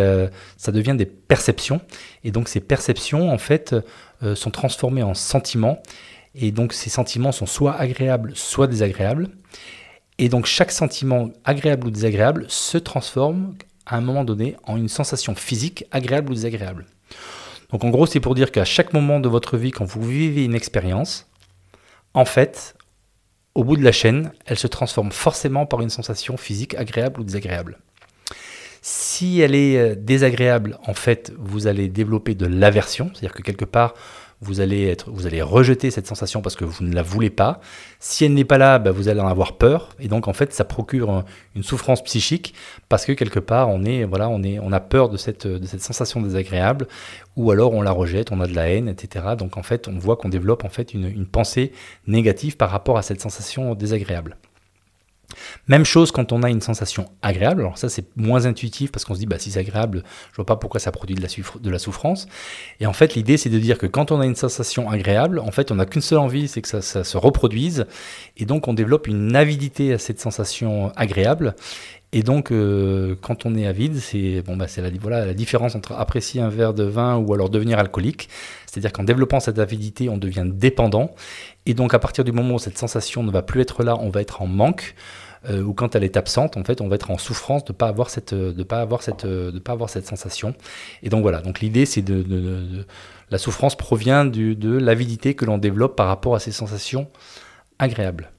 ça 0.56 0.72
devient 0.72 0.94
des 0.96 1.06
perceptions. 1.06 1.82
Et 2.24 2.30
donc 2.30 2.48
ces 2.48 2.60
perceptions, 2.60 3.30
en 3.30 3.38
fait, 3.38 3.76
sont 4.34 4.50
transformées 4.50 5.02
en 5.02 5.14
sentiments. 5.14 5.82
Et 6.34 6.52
donc 6.52 6.72
ces 6.72 6.90
sentiments 6.90 7.32
sont 7.32 7.46
soit 7.46 7.74
agréables, 7.74 8.32
soit 8.34 8.66
désagréables. 8.66 9.28
Et 10.18 10.28
donc 10.28 10.46
chaque 10.46 10.70
sentiment 10.70 11.30
agréable 11.44 11.86
ou 11.86 11.90
désagréable 11.90 12.46
se 12.48 12.78
transforme 12.78 13.54
à 13.86 13.96
un 13.96 14.00
moment 14.00 14.24
donné 14.24 14.56
en 14.64 14.76
une 14.76 14.88
sensation 14.88 15.34
physique 15.34 15.84
agréable 15.90 16.30
ou 16.30 16.34
désagréable. 16.34 16.86
Donc 17.70 17.84
en 17.84 17.90
gros, 17.90 18.06
c'est 18.06 18.20
pour 18.20 18.34
dire 18.34 18.50
qu'à 18.52 18.64
chaque 18.64 18.92
moment 18.92 19.20
de 19.20 19.28
votre 19.28 19.56
vie, 19.56 19.70
quand 19.70 19.84
vous 19.84 20.02
vivez 20.02 20.44
une 20.44 20.54
expérience, 20.54 21.26
en 22.14 22.24
fait, 22.24 22.74
au 23.54 23.64
bout 23.64 23.76
de 23.76 23.84
la 23.84 23.92
chaîne, 23.92 24.32
elle 24.46 24.58
se 24.58 24.66
transforme 24.66 25.12
forcément 25.12 25.66
par 25.66 25.80
une 25.80 25.90
sensation 25.90 26.36
physique 26.36 26.74
agréable 26.74 27.20
ou 27.20 27.24
désagréable. 27.24 27.78
Si 28.82 29.40
elle 29.40 29.54
est 29.54 29.76
euh, 29.76 29.94
désagréable, 29.94 30.78
en 30.86 30.94
fait, 30.94 31.32
vous 31.38 31.66
allez 31.66 31.88
développer 31.88 32.34
de 32.34 32.46
l'aversion, 32.46 33.10
c'est-à-dire 33.12 33.34
que 33.34 33.42
quelque 33.42 33.66
part, 33.66 33.94
vous 34.42 34.60
allez, 34.60 34.86
être, 34.86 35.10
vous 35.10 35.26
allez 35.26 35.42
rejeter 35.42 35.90
cette 35.90 36.06
sensation 36.06 36.40
parce 36.40 36.56
que 36.56 36.64
vous 36.64 36.82
ne 36.82 36.94
la 36.94 37.02
voulez 37.02 37.28
pas. 37.28 37.60
Si 37.98 38.24
elle 38.24 38.32
n'est 38.32 38.44
pas 38.44 38.56
là, 38.56 38.78
bah, 38.78 38.90
vous 38.90 39.08
allez 39.08 39.20
en 39.20 39.28
avoir 39.28 39.58
peur. 39.58 39.90
Et 39.98 40.08
donc, 40.08 40.28
en 40.28 40.32
fait, 40.32 40.54
ça 40.54 40.64
procure 40.64 41.24
une 41.54 41.62
souffrance 41.62 42.02
psychique 42.02 42.54
parce 42.88 43.04
que 43.04 43.12
quelque 43.12 43.38
part, 43.38 43.68
on, 43.68 43.84
est, 43.84 44.04
voilà, 44.04 44.30
on, 44.30 44.42
est, 44.42 44.58
on 44.58 44.72
a 44.72 44.80
peur 44.80 45.10
de 45.10 45.18
cette, 45.18 45.46
de 45.46 45.66
cette 45.66 45.82
sensation 45.82 46.22
désagréable 46.22 46.88
ou 47.36 47.50
alors 47.50 47.74
on 47.74 47.82
la 47.82 47.92
rejette, 47.92 48.32
on 48.32 48.40
a 48.40 48.46
de 48.46 48.54
la 48.54 48.70
haine, 48.70 48.88
etc. 48.88 49.26
Donc, 49.38 49.58
en 49.58 49.62
fait, 49.62 49.88
on 49.88 49.98
voit 49.98 50.16
qu'on 50.16 50.30
développe 50.30 50.64
en 50.64 50.70
fait 50.70 50.94
une, 50.94 51.06
une 51.06 51.26
pensée 51.26 51.72
négative 52.06 52.56
par 52.56 52.70
rapport 52.70 52.96
à 52.96 53.02
cette 53.02 53.20
sensation 53.20 53.74
désagréable. 53.74 54.36
Même 55.68 55.84
chose 55.84 56.12
quand 56.12 56.32
on 56.32 56.42
a 56.42 56.50
une 56.50 56.60
sensation 56.60 57.06
agréable. 57.22 57.62
Alors 57.62 57.78
ça, 57.78 57.88
c'est 57.88 58.04
moins 58.16 58.46
intuitif 58.46 58.92
parce 58.92 59.04
qu'on 59.04 59.14
se 59.14 59.20
dit, 59.20 59.26
bah, 59.26 59.38
si 59.38 59.50
c'est 59.52 59.60
agréable, 59.60 60.02
je 60.32 60.36
vois 60.36 60.46
pas 60.46 60.56
pourquoi 60.56 60.80
ça 60.80 60.92
produit 60.92 61.16
de 61.16 61.70
la, 61.70 61.78
souffrance. 61.78 62.26
Et 62.80 62.86
en 62.86 62.92
fait, 62.92 63.14
l'idée, 63.14 63.36
c'est 63.36 63.50
de 63.50 63.58
dire 63.58 63.78
que 63.78 63.86
quand 63.86 64.12
on 64.12 64.20
a 64.20 64.26
une 64.26 64.34
sensation 64.34 64.90
agréable, 64.90 65.38
en 65.38 65.50
fait, 65.50 65.70
on 65.70 65.76
n'a 65.76 65.86
qu'une 65.86 66.02
seule 66.02 66.18
envie, 66.18 66.48
c'est 66.48 66.62
que 66.62 66.68
ça, 66.68 66.80
se 67.04 67.16
reproduise. 67.16 67.86
Et 68.36 68.44
donc, 68.44 68.68
on 68.68 68.74
développe 68.74 69.06
une 69.06 69.36
avidité 69.36 69.92
à 69.92 69.98
cette 69.98 70.20
sensation 70.20 70.92
agréable. 70.96 71.54
Et 72.12 72.24
donc, 72.24 72.50
euh, 72.50 73.14
quand 73.20 73.46
on 73.46 73.54
est 73.54 73.66
avide, 73.66 73.96
c'est 73.96 74.42
bon, 74.42 74.56
bah, 74.56 74.66
la 74.76 75.34
différence 75.34 75.76
entre 75.76 75.92
apprécier 75.92 76.40
un 76.40 76.48
verre 76.48 76.74
de 76.74 76.82
vin 76.82 77.16
ou 77.16 77.32
alors 77.34 77.50
devenir 77.50 77.78
alcoolique. 77.78 78.28
C'est-à-dire 78.66 78.92
qu'en 78.92 79.04
développant 79.04 79.40
cette 79.40 79.58
avidité, 79.58 80.08
on 80.08 80.16
devient 80.16 80.46
dépendant. 80.46 81.14
Et 81.66 81.74
donc, 81.74 81.94
à 81.94 81.98
partir 81.98 82.24
du 82.24 82.32
moment 82.32 82.54
où 82.54 82.58
cette 82.58 82.78
sensation 82.78 83.22
ne 83.22 83.30
va 83.30 83.42
plus 83.42 83.60
être 83.60 83.82
là, 83.82 83.96
on 83.98 84.10
va 84.10 84.20
être 84.20 84.42
en 84.42 84.46
manque. 84.46 84.94
Euh, 85.48 85.62
ou 85.62 85.72
quand 85.72 85.94
elle 85.94 86.04
est 86.04 86.18
absente, 86.18 86.58
en 86.58 86.64
fait, 86.64 86.82
on 86.82 86.88
va 86.88 86.96
être 86.96 87.10
en 87.10 87.16
souffrance 87.16 87.64
de 87.64 87.72
pas 87.72 87.92
de 87.92 88.62
pas 88.62 88.80
avoir 88.80 89.00
cette, 89.00 89.24
de 89.24 89.58
pas 89.58 89.72
avoir 89.72 89.88
cette 89.88 90.06
sensation. 90.06 90.54
Et 91.02 91.08
donc 91.08 91.22
voilà. 91.22 91.40
Donc 91.40 91.60
l'idée, 91.60 91.86
c'est 91.86 92.02
de, 92.02 92.84
la 93.30 93.38
souffrance 93.38 93.74
provient 93.74 94.26
de 94.26 94.76
l'avidité 94.76 95.34
que 95.34 95.46
l'on 95.46 95.56
développe 95.56 95.96
par 95.96 96.08
rapport 96.08 96.34
à 96.34 96.40
ces 96.40 96.52
sensations 96.52 97.08
agréables. 97.78 98.30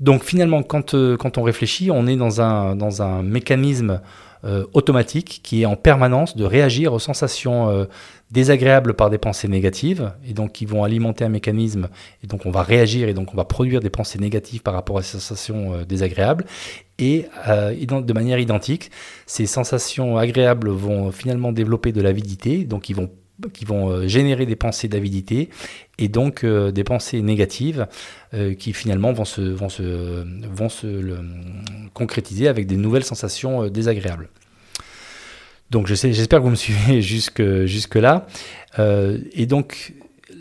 Donc 0.00 0.24
finalement, 0.24 0.62
quand, 0.62 0.94
euh, 0.94 1.16
quand 1.16 1.38
on 1.38 1.42
réfléchit, 1.42 1.90
on 1.90 2.06
est 2.06 2.16
dans 2.16 2.40
un, 2.40 2.74
dans 2.76 3.02
un 3.02 3.22
mécanisme 3.22 4.00
euh, 4.44 4.64
automatique 4.72 5.40
qui 5.42 5.62
est 5.62 5.66
en 5.66 5.76
permanence 5.76 6.36
de 6.36 6.44
réagir 6.44 6.92
aux 6.92 6.98
sensations 6.98 7.86
désagréables 8.30 8.94
par 8.94 9.10
des 9.10 9.18
pensées 9.18 9.48
négatives, 9.48 10.12
et 10.26 10.32
donc 10.32 10.52
qui 10.52 10.66
vont 10.66 10.82
alimenter 10.82 11.24
un 11.24 11.28
mécanisme, 11.28 11.88
et 12.22 12.26
donc 12.26 12.46
on 12.46 12.50
va 12.50 12.62
réagir, 12.62 13.08
et 13.08 13.14
donc 13.14 13.32
on 13.32 13.36
va 13.36 13.44
produire 13.44 13.80
des 13.80 13.90
pensées 13.90 14.18
négatives 14.18 14.60
par 14.60 14.74
rapport 14.74 14.98
à 14.98 15.02
ces 15.02 15.18
sensations 15.18 15.74
euh, 15.74 15.84
désagréables, 15.84 16.44
et 16.98 17.26
euh, 17.48 17.74
de 17.74 18.12
manière 18.12 18.38
identique, 18.38 18.90
ces 19.26 19.46
sensations 19.46 20.18
agréables 20.18 20.68
vont 20.68 21.12
finalement 21.12 21.52
développer 21.52 21.92
de 21.92 22.00
l'avidité, 22.00 22.64
donc 22.64 22.88
ils 22.88 22.96
vont 22.96 23.10
qui 23.52 23.64
vont 23.64 23.90
euh, 23.90 24.06
générer 24.06 24.46
des 24.46 24.56
pensées 24.56 24.88
d'avidité 24.88 25.50
et 25.98 26.08
donc 26.08 26.44
des 26.44 26.84
pensées 26.84 27.22
négatives 27.22 27.86
qui 28.58 28.72
finalement 28.72 29.12
vont 29.12 29.24
se, 29.24 29.40
vont 29.40 29.68
se, 29.68 30.24
vont 30.48 30.68
se 30.68 31.16
concrétiser 31.92 32.48
avec 32.48 32.66
des 32.66 32.76
nouvelles 32.76 33.04
sensations 33.04 33.68
désagréables. 33.68 34.28
Donc 35.70 35.86
j'espère 35.86 36.38
que 36.38 36.44
vous 36.44 36.50
me 36.50 36.54
suivez 36.66 37.02
jusque, 37.02 37.42
jusque 37.64 37.96
là. 37.96 38.26
Euh, 38.78 39.18
et 39.32 39.46
donc 39.46 39.92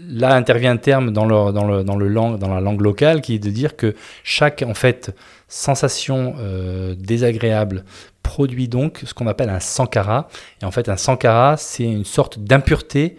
là 0.07 0.35
intervient 0.35 0.71
un 0.71 0.77
terme 0.77 1.11
dans, 1.11 1.25
le, 1.25 1.51
dans, 1.51 1.65
le, 1.65 1.83
dans, 1.83 1.95
le 1.95 2.37
dans 2.37 2.53
la 2.53 2.61
langue 2.61 2.81
locale 2.81 3.21
qui 3.21 3.35
est 3.35 3.39
de 3.39 3.49
dire 3.49 3.75
que 3.75 3.95
chaque 4.23 4.63
en 4.63 4.73
fait 4.73 5.15
sensation 5.47 6.35
euh, 6.39 6.95
désagréable 6.97 7.83
produit 8.23 8.67
donc 8.67 9.01
ce 9.05 9.13
qu'on 9.13 9.27
appelle 9.27 9.49
un 9.49 9.59
sankara. 9.59 10.27
Et 10.61 10.65
en 10.65 10.71
fait 10.71 10.89
un 10.89 10.97
sankara 10.97 11.57
c'est 11.57 11.83
une 11.83 12.05
sorte 12.05 12.39
d'impureté 12.39 13.17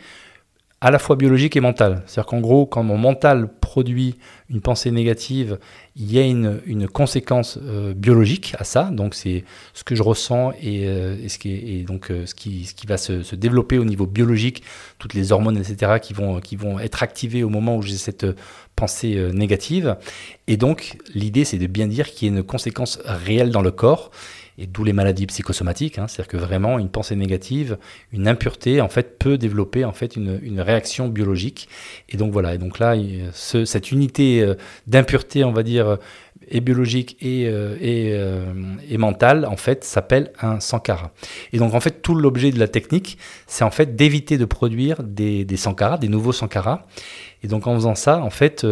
à 0.84 0.90
la 0.90 0.98
fois 0.98 1.16
biologique 1.16 1.56
et 1.56 1.60
mentale. 1.60 2.02
C'est-à-dire 2.04 2.26
qu'en 2.26 2.40
gros, 2.40 2.66
quand 2.66 2.82
mon 2.82 2.98
mental 2.98 3.48
produit 3.58 4.16
une 4.50 4.60
pensée 4.60 4.90
négative, 4.90 5.58
il 5.96 6.12
y 6.12 6.18
a 6.18 6.22
une, 6.22 6.60
une 6.66 6.88
conséquence 6.88 7.58
euh, 7.62 7.94
biologique 7.94 8.54
à 8.58 8.64
ça. 8.64 8.90
Donc 8.92 9.14
c'est 9.14 9.44
ce 9.72 9.82
que 9.82 9.94
je 9.94 10.02
ressens 10.02 10.52
et, 10.60 10.86
euh, 10.86 11.26
ce 11.26 11.38
qui 11.38 11.52
et 11.52 11.84
donc 11.84 12.10
euh, 12.10 12.26
ce, 12.26 12.34
qui, 12.34 12.66
ce 12.66 12.74
qui 12.74 12.86
va 12.86 12.98
se, 12.98 13.22
se, 13.22 13.34
développer 13.34 13.78
au 13.78 13.86
niveau 13.86 14.04
biologique, 14.04 14.62
toutes 14.98 15.14
les 15.14 15.32
hormones, 15.32 15.56
etc., 15.56 15.92
qui 16.02 16.12
vont, 16.12 16.38
qui 16.40 16.54
vont 16.54 16.78
être 16.78 17.02
activées 17.02 17.44
au 17.44 17.48
moment 17.48 17.76
où 17.78 17.82
j'ai 17.82 17.96
cette 17.96 18.26
pensée 18.76 19.30
négative. 19.32 19.96
Et 20.48 20.58
donc 20.58 20.98
l'idée, 21.14 21.46
c'est 21.46 21.56
de 21.56 21.66
bien 21.66 21.86
dire 21.86 22.10
qu'il 22.10 22.28
y 22.28 22.30
a 22.30 22.36
une 22.36 22.42
conséquence 22.42 22.98
réelle 23.06 23.52
dans 23.52 23.62
le 23.62 23.70
corps 23.70 24.10
et 24.58 24.66
d'où 24.66 24.84
les 24.84 24.92
maladies 24.92 25.26
psychosomatiques. 25.26 25.98
Hein. 25.98 26.06
C'est-à-dire 26.06 26.28
que 26.28 26.36
vraiment 26.36 26.78
une 26.78 26.88
pensée 26.88 27.16
négative, 27.16 27.78
une 28.12 28.28
impureté, 28.28 28.80
en 28.80 28.88
fait, 28.88 29.18
peut 29.18 29.38
développer 29.38 29.84
en 29.84 29.92
fait 29.92 30.16
une, 30.16 30.38
une 30.42 30.60
réaction 30.60 31.08
biologique. 31.08 31.68
Et 32.08 32.16
donc 32.16 32.32
voilà. 32.32 32.54
Et 32.54 32.58
donc 32.58 32.78
là, 32.78 32.94
ce, 33.32 33.64
cette 33.64 33.90
unité 33.90 34.42
euh, 34.42 34.54
d'impureté, 34.86 35.44
on 35.44 35.52
va 35.52 35.62
dire, 35.62 35.98
et 36.48 36.60
biologique 36.60 37.16
et, 37.20 37.46
euh, 37.48 37.76
et, 37.80 38.10
euh, 38.12 38.52
et 38.88 38.98
mentale, 38.98 39.46
en 39.46 39.56
fait, 39.56 39.82
s'appelle 39.84 40.32
un 40.40 40.60
sankara. 40.60 41.12
Et 41.52 41.58
donc 41.58 41.74
en 41.74 41.80
fait, 41.80 42.02
tout 42.02 42.14
l'objet 42.14 42.50
de 42.50 42.58
la 42.58 42.68
technique, 42.68 43.18
c'est 43.46 43.64
en 43.64 43.70
fait 43.70 43.96
d'éviter 43.96 44.38
de 44.38 44.44
produire 44.44 45.02
des, 45.02 45.44
des 45.44 45.56
sankaras, 45.56 45.98
des 45.98 46.08
nouveaux 46.08 46.32
sankaras. 46.32 46.86
Et 47.42 47.48
donc 47.48 47.66
en 47.66 47.74
faisant 47.74 47.94
ça, 47.94 48.20
en 48.20 48.30
fait, 48.30 48.66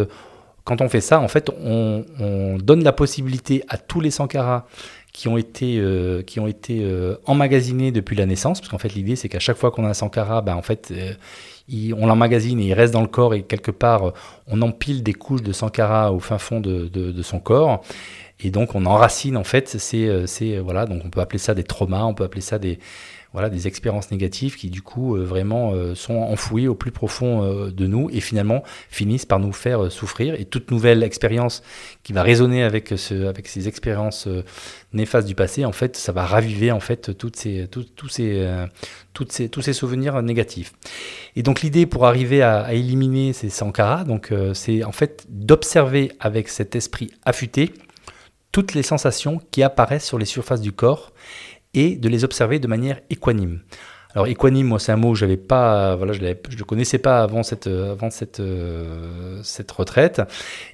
quand 0.63 0.81
on 0.81 0.89
fait 0.89 1.01
ça, 1.01 1.19
en 1.19 1.27
fait, 1.27 1.49
on, 1.61 2.05
on 2.19 2.57
donne 2.57 2.83
la 2.83 2.93
possibilité 2.93 3.63
à 3.67 3.77
tous 3.77 3.99
les 3.99 4.11
sankaras 4.11 4.65
qui 5.13 5.27
ont 5.27 5.37
été, 5.37 5.77
euh, 5.77 6.23
qui 6.23 6.39
ont 6.39 6.47
été 6.47 6.83
euh, 6.83 7.17
emmagasinés 7.25 7.91
depuis 7.91 8.15
la 8.15 8.25
naissance, 8.25 8.59
parce 8.59 8.69
qu'en 8.69 8.79
fait 8.79 8.93
l'idée 8.95 9.15
c'est 9.15 9.29
qu'à 9.29 9.39
chaque 9.39 9.57
fois 9.57 9.69
qu'on 9.69 9.85
a 9.85 9.89
un 9.89 9.93
sankara, 9.93 10.41
ben, 10.41 10.55
en 10.55 10.63
fait 10.63 10.91
euh, 10.91 11.13
on 11.95 12.07
l'emmagasine 12.07 12.59
et 12.59 12.65
il 12.65 12.73
reste 12.73 12.93
dans 12.93 13.01
le 13.01 13.07
corps 13.07 13.35
et 13.35 13.43
quelque 13.43 13.71
part 13.71 14.11
on 14.47 14.61
empile 14.63 15.03
des 15.03 15.13
couches 15.13 15.43
de 15.43 15.53
sankara 15.53 16.11
au 16.11 16.19
fin 16.19 16.39
fond 16.39 16.59
de 16.59 17.21
son 17.21 17.39
corps. 17.39 17.83
Et 18.39 18.49
donc 18.49 18.75
on 18.75 18.85
enracine 18.85 19.37
en 19.37 19.45
fait 19.45 19.69
c'est 19.69 20.57
voilà 20.57 20.85
donc 20.85 21.03
on 21.05 21.09
peut 21.09 21.21
appeler 21.21 21.39
ça 21.39 21.53
des 21.53 21.63
traumas, 21.63 22.03
on 22.03 22.13
peut 22.13 22.25
appeler 22.25 22.41
ça 22.41 22.59
des 22.59 22.79
voilà, 23.33 23.49
des 23.49 23.67
expériences 23.67 24.11
négatives 24.11 24.55
qui 24.55 24.69
du 24.69 24.83
coup 24.83 25.15
euh, 25.15 25.23
vraiment 25.23 25.73
euh, 25.73 25.95
sont 25.95 26.17
enfouies 26.17 26.67
au 26.67 26.75
plus 26.75 26.91
profond 26.91 27.43
euh, 27.43 27.71
de 27.71 27.87
nous 27.87 28.09
et 28.13 28.19
finalement 28.19 28.63
finissent 28.89 29.25
par 29.25 29.39
nous 29.39 29.51
faire 29.51 29.91
souffrir. 29.91 30.35
Et 30.35 30.45
toute 30.45 30.69
nouvelle 30.69 31.01
expérience 31.01 31.63
qui 32.03 32.13
va 32.13 32.21
résonner 32.21 32.61
avec, 32.61 32.93
ce, 32.95 33.25
avec 33.25 33.47
ces 33.47 33.67
expériences 33.67 34.27
néfastes 34.93 35.27
du 35.27 35.33
passé, 35.33 35.65
en 35.65 35.71
fait, 35.71 35.97
ça 35.97 36.11
va 36.11 36.25
raviver 36.25 36.71
en 36.71 36.79
fait 36.79 37.17
toutes 37.17 37.35
ces, 37.35 37.67
ces, 38.09 38.47
ces, 39.29 39.49
tous 39.49 39.61
ces 39.61 39.73
souvenirs 39.73 40.21
négatifs. 40.21 40.73
Et 41.35 41.41
donc 41.41 41.61
l'idée 41.61 41.87
pour 41.87 42.05
arriver 42.05 42.43
à, 42.43 42.71
éliminer 42.73 43.33
ces 43.33 43.49
sankaras, 43.49 44.03
donc 44.03 44.31
c'est 44.53 44.83
en 44.83 44.91
fait 44.91 45.25
d'observer 45.29 46.11
avec 46.19 46.49
cet 46.49 46.75
esprit 46.75 47.11
affûté 47.25 47.73
toutes 48.51 48.75
les 48.75 48.83
sensations 48.83 49.41
qui 49.51 49.63
apparaissent 49.63 50.05
sur 50.05 50.19
les 50.19 50.25
surfaces 50.25 50.61
du 50.61 50.71
corps 50.71 51.11
et 51.73 51.95
de 51.95 52.09
les 52.09 52.23
observer 52.23 52.59
de 52.59 52.67
manière 52.67 52.99
équanime. 53.09 53.61
Alors 54.13 54.27
équanime, 54.27 54.67
moi 54.67 54.79
c'est 54.79 54.91
un 54.91 54.97
mot 54.97 55.13
que 55.13 55.17
j'avais 55.17 55.37
pas, 55.37 55.95
voilà, 55.95 56.13
je 56.13 56.21
ne 56.21 56.63
connaissais 56.63 56.99
pas 56.99 57.23
avant 57.23 57.41
cette, 57.41 57.67
avant 57.67 58.11
cette, 58.11 58.39
euh, 58.39 59.41
cette 59.43 59.71
retraite. 59.71 60.21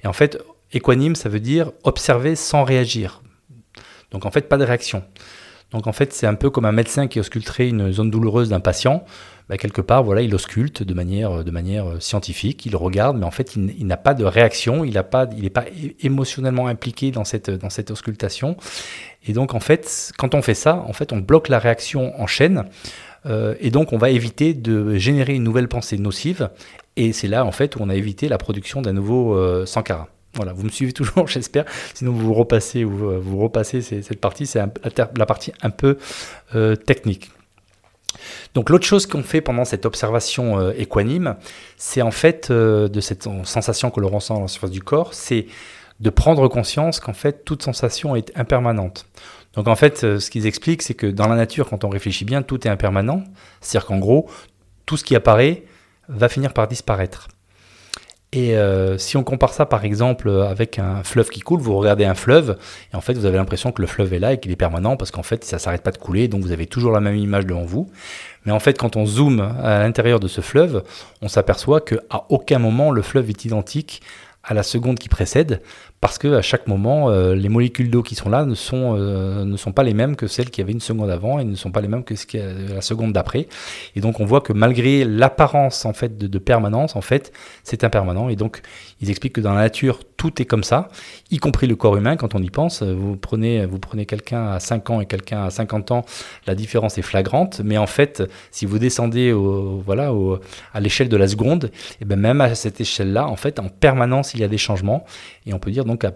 Et 0.04 0.06
en 0.06 0.12
fait, 0.12 0.38
équanime, 0.72 1.14
ça 1.14 1.28
veut 1.28 1.40
dire 1.40 1.72
observer 1.84 2.36
sans 2.36 2.64
réagir. 2.64 3.22
Donc 4.10 4.26
en 4.26 4.30
fait, 4.30 4.48
pas 4.48 4.58
de 4.58 4.64
réaction. 4.64 5.02
Donc 5.72 5.86
en 5.86 5.92
fait, 5.92 6.12
c'est 6.12 6.26
un 6.26 6.34
peu 6.34 6.50
comme 6.50 6.64
un 6.64 6.72
médecin 6.72 7.06
qui 7.06 7.20
ausculterait 7.20 7.68
une 7.68 7.92
zone 7.92 8.10
douloureuse 8.10 8.48
d'un 8.48 8.60
patient. 8.60 9.04
Bah, 9.50 9.56
quelque 9.56 9.80
part, 9.80 10.04
voilà, 10.04 10.22
il 10.22 10.32
ausculte 10.32 10.84
de 10.84 10.94
manière, 10.94 11.42
de 11.42 11.50
manière 11.50 11.88
euh, 11.88 12.00
scientifique, 12.00 12.66
il 12.66 12.76
regarde, 12.76 13.18
mais 13.18 13.26
en 13.26 13.32
fait, 13.32 13.56
il, 13.56 13.84
n'a 13.84 13.96
pas 13.96 14.14
de 14.14 14.24
réaction, 14.24 14.84
il 14.84 14.94
n'est 14.94 15.02
pas, 15.02 15.28
il 15.36 15.50
pas 15.50 15.64
émotionnellement 15.98 16.68
impliqué 16.68 17.10
dans 17.10 17.24
cette, 17.24 17.50
dans 17.50 17.68
cette 17.68 17.90
auscultation. 17.90 18.56
Et 19.26 19.32
donc, 19.32 19.54
en 19.54 19.58
fait, 19.58 20.12
quand 20.16 20.36
on 20.36 20.42
fait 20.42 20.54
ça, 20.54 20.84
en 20.86 20.92
fait, 20.92 21.12
on 21.12 21.18
bloque 21.18 21.48
la 21.48 21.58
réaction 21.58 22.18
en 22.20 22.28
chaîne. 22.28 22.66
Euh, 23.26 23.56
et 23.58 23.70
donc, 23.70 23.92
on 23.92 23.98
va 23.98 24.10
éviter 24.10 24.54
de 24.54 24.94
générer 24.94 25.34
une 25.34 25.42
nouvelle 25.42 25.66
pensée 25.66 25.98
nocive. 25.98 26.50
Et 26.94 27.12
c'est 27.12 27.28
là, 27.28 27.44
en 27.44 27.52
fait, 27.52 27.74
où 27.74 27.80
on 27.80 27.88
a 27.88 27.96
évité 27.96 28.28
la 28.28 28.38
production 28.38 28.82
d'un 28.82 28.92
nouveau 28.92 29.34
euh, 29.34 29.66
Sankara. 29.66 30.08
Voilà, 30.34 30.52
vous 30.52 30.64
me 30.64 30.70
suivez 30.70 30.92
toujours, 30.92 31.26
j'espère. 31.26 31.64
Sinon, 31.94 32.12
vous 32.12 32.34
repassez, 32.34 32.84
vous, 32.84 33.20
vous 33.20 33.38
repassez 33.38 33.82
cette 33.82 34.20
partie. 34.20 34.46
C'est 34.46 34.60
la 34.96 35.26
partie 35.26 35.52
un 35.62 35.70
peu 35.70 35.98
technique. 36.86 37.30
Donc 38.54 38.70
l'autre 38.70 38.86
chose 38.86 39.06
qu'on 39.06 39.22
fait 39.22 39.40
pendant 39.40 39.64
cette 39.64 39.86
observation 39.86 40.58
euh, 40.58 40.72
équanime, 40.76 41.36
c'est 41.76 42.02
en 42.02 42.10
fait 42.10 42.50
euh, 42.50 42.88
de 42.88 43.00
cette 43.00 43.28
sensation 43.44 43.90
que 43.90 44.00
l'on 44.00 44.08
ressent 44.08 44.34
dans 44.34 44.42
la 44.42 44.48
surface 44.48 44.70
du 44.70 44.82
corps, 44.82 45.14
c'est 45.14 45.46
de 46.00 46.10
prendre 46.10 46.48
conscience 46.48 46.98
qu'en 46.98 47.12
fait 47.12 47.44
toute 47.44 47.62
sensation 47.62 48.16
est 48.16 48.32
impermanente. 48.36 49.06
Donc 49.54 49.68
en 49.68 49.76
fait, 49.76 50.04
euh, 50.04 50.18
ce 50.18 50.30
qu'ils 50.30 50.46
expliquent, 50.46 50.82
c'est 50.82 50.94
que 50.94 51.06
dans 51.06 51.28
la 51.28 51.36
nature, 51.36 51.68
quand 51.68 51.84
on 51.84 51.88
réfléchit 51.88 52.24
bien, 52.24 52.42
tout 52.42 52.66
est 52.66 52.70
impermanent. 52.70 53.24
C'est-à-dire 53.60 53.86
qu'en 53.86 53.98
gros, 53.98 54.28
tout 54.86 54.96
ce 54.96 55.04
qui 55.04 55.16
apparaît 55.16 55.64
va 56.08 56.28
finir 56.28 56.52
par 56.52 56.68
disparaître. 56.68 57.28
Et 58.32 58.56
euh, 58.56 58.96
si 58.96 59.16
on 59.16 59.24
compare 59.24 59.52
ça 59.52 59.66
par 59.66 59.84
exemple 59.84 60.30
avec 60.30 60.78
un 60.78 61.02
fleuve 61.02 61.30
qui 61.30 61.40
coule, 61.40 61.60
vous 61.60 61.76
regardez 61.76 62.04
un 62.04 62.14
fleuve 62.14 62.58
et 62.92 62.96
en 62.96 63.00
fait 63.00 63.14
vous 63.14 63.24
avez 63.24 63.36
l'impression 63.36 63.72
que 63.72 63.82
le 63.82 63.88
fleuve 63.88 64.14
est 64.14 64.20
là 64.20 64.34
et 64.34 64.38
qu'il 64.38 64.52
est 64.52 64.56
permanent 64.56 64.96
parce 64.96 65.10
qu'en 65.10 65.24
fait 65.24 65.44
ça 65.44 65.58
s'arrête 65.58 65.82
pas 65.82 65.90
de 65.90 65.98
couler, 65.98 66.28
donc 66.28 66.42
vous 66.42 66.52
avez 66.52 66.66
toujours 66.66 66.92
la 66.92 67.00
même 67.00 67.16
image 67.16 67.44
devant 67.44 67.64
vous. 67.64 67.90
Mais 68.46 68.52
en 68.52 68.60
fait 68.60 68.78
quand 68.78 68.94
on 68.94 69.04
zoome 69.04 69.40
à 69.40 69.80
l'intérieur 69.80 70.20
de 70.20 70.28
ce 70.28 70.42
fleuve, 70.42 70.84
on 71.22 71.28
s'aperçoit 71.28 71.80
qu'à 71.80 72.24
aucun 72.28 72.60
moment 72.60 72.92
le 72.92 73.02
fleuve 73.02 73.30
est 73.30 73.44
identique 73.44 74.00
à 74.44 74.54
la 74.54 74.62
seconde 74.62 74.98
qui 75.00 75.08
précède, 75.08 75.60
parce 76.00 76.16
que 76.16 76.28
à 76.28 76.40
chaque 76.40 76.66
moment, 76.66 77.10
euh, 77.10 77.34
les 77.34 77.50
molécules 77.50 77.90
d'eau 77.90 78.02
qui 78.02 78.14
sont 78.14 78.30
là 78.30 78.46
ne 78.46 78.54
sont, 78.54 78.96
euh, 78.96 79.44
ne 79.44 79.56
sont 79.58 79.72
pas 79.72 79.82
les 79.82 79.92
mêmes 79.92 80.16
que 80.16 80.26
celles 80.26 80.48
qui 80.48 80.62
avaient 80.62 80.72
une 80.72 80.80
seconde 80.80 81.10
avant 81.10 81.38
et 81.38 81.44
ne 81.44 81.54
sont 81.56 81.70
pas 81.70 81.82
les 81.82 81.88
mêmes 81.88 82.04
que 82.04 82.14
qui 82.14 82.38
la 82.38 82.80
seconde 82.80 83.12
d'après. 83.12 83.48
Et 83.96 84.00
donc 84.00 84.18
on 84.18 84.24
voit 84.24 84.40
que 84.40 84.54
malgré 84.54 85.04
l'apparence 85.04 85.84
en 85.84 85.92
fait 85.92 86.16
de, 86.16 86.38
permanence, 86.38 86.96
en 86.96 87.02
fait, 87.02 87.32
c'est 87.64 87.84
impermanent. 87.84 88.30
Et 88.30 88.36
donc 88.36 88.62
ils 89.02 89.10
expliquent 89.10 89.34
que 89.34 89.40
dans 89.42 89.52
la 89.52 89.60
nature, 89.60 90.00
tout 90.16 90.40
est 90.40 90.46
comme 90.46 90.64
ça, 90.64 90.88
y 91.30 91.36
compris 91.36 91.66
le 91.66 91.76
corps 91.76 91.96
humain 91.98 92.16
quand 92.16 92.34
on 92.34 92.42
y 92.42 92.50
pense. 92.50 92.82
Vous 92.82 93.16
prenez, 93.16 93.66
vous 93.66 93.78
prenez 93.78 94.06
quelqu'un 94.06 94.52
à 94.52 94.60
5 94.60 94.88
ans 94.88 95.00
et 95.02 95.06
quelqu'un 95.06 95.44
à 95.44 95.50
50 95.50 95.90
ans, 95.90 96.06
la 96.46 96.54
différence 96.54 96.96
est 96.96 97.02
flagrante. 97.02 97.60
Mais 97.62 97.76
en 97.76 97.86
fait, 97.86 98.22
si 98.50 98.64
vous 98.64 98.78
descendez 98.78 99.32
au, 99.32 99.82
voilà, 99.84 100.12
à 100.72 100.80
l'échelle 100.80 101.10
de 101.10 101.16
la 101.16 101.28
seconde, 101.28 101.64
et 101.64 101.98
eh 102.02 102.04
ben 102.06 102.18
même 102.18 102.40
à 102.40 102.54
cette 102.54 102.80
échelle-là, 102.80 103.26
en 103.26 103.36
fait, 103.36 103.58
en 103.58 103.68
permanence, 103.68 104.32
il 104.32 104.40
y 104.40 104.44
a 104.44 104.48
des 104.48 104.58
changements. 104.58 105.04
Et 105.46 105.52
on 105.54 105.58
peut 105.58 105.70
dire 105.70 105.84
donc 105.90 106.04
euh, 106.04 106.08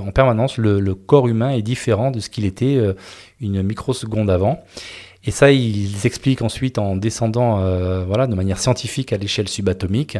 en 0.00 0.12
permanence, 0.12 0.56
le, 0.56 0.94
corps 0.94 1.28
humain 1.28 1.50
est 1.50 1.62
différent 1.62 2.10
de 2.10 2.20
ce 2.20 2.30
qu'il 2.30 2.44
était 2.44 2.76
euh, 2.76 2.94
une 3.40 3.62
microseconde 3.62 4.30
avant. 4.30 4.62
Et 5.24 5.30
ça, 5.30 5.50
ils 5.50 6.06
expliquent 6.06 6.42
ensuite 6.42 6.78
en 6.78 6.96
descendant 6.96 7.60
euh, 7.60 8.04
voilà, 8.04 8.26
de 8.26 8.34
manière 8.34 8.58
scientifique 8.58 9.12
à 9.12 9.16
l'échelle 9.16 9.48
subatomique, 9.48 10.18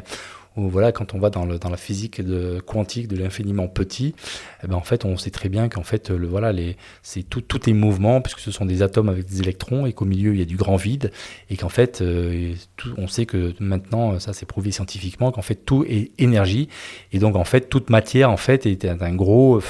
voilà, 0.57 0.93
quand 0.93 1.14
on 1.14 1.19
va 1.19 1.31
dans, 1.31 1.47
la 1.47 1.77
physique 1.77 2.21
de, 2.21 2.61
quantique 2.61 3.09
de 3.09 3.17
l'infiniment 3.17 3.67
petit, 3.67 4.14
eh 4.62 4.69
ben 4.69 4.77
en 4.77 4.83
fait, 4.83 5.05
on 5.05 5.17
sait 5.17 5.31
très 5.31 5.49
bien 5.49 5.69
qu'en 5.69 5.83
fait, 5.83 6.11
le, 6.11 6.29
voilà, 6.29 6.53
les, 6.53 6.77
c'est 7.03 7.25
tout, 7.25 7.40
tout 7.40 7.69
est 7.69 7.73
mouvement, 7.73 8.21
puisque 8.21 8.38
ce 8.38 8.53
sont 8.53 8.64
des 8.64 8.83
atomes 8.83 9.09
avec 9.09 9.27
des 9.27 9.40
électrons, 9.40 9.85
et 9.87 9.93
qu'au 9.93 10.05
milieu, 10.05 10.33
il 10.33 10.38
y 10.38 10.43
a 10.43 10.47
du 10.47 10.57
grand 10.57 10.77
vide, 10.77 11.11
et 11.51 11.57
qu'en 11.57 11.69
fait, 11.69 12.03
euh, 12.03 12.55
on 12.97 13.09
sait 13.09 13.27
que 13.27 13.55
maintenant, 13.59 14.19
ça 14.21 14.33
c'est 14.33 14.47
prouvé 14.47 14.71
scientifiquement, 14.71 15.33
qu'en 15.33 15.43
fait, 15.43 15.57
tout 15.57 15.85
est 15.88 16.12
énergie, 16.19 16.69
et 17.12 17.19
donc 17.19 17.35
en 17.35 17.45
fait, 17.45 17.69
toute 17.69 17.90
matière, 17.90 18.31
en 18.31 18.37
fait, 18.37 18.64
est 18.67 18.85
un 18.85 19.14
gros 19.14 19.61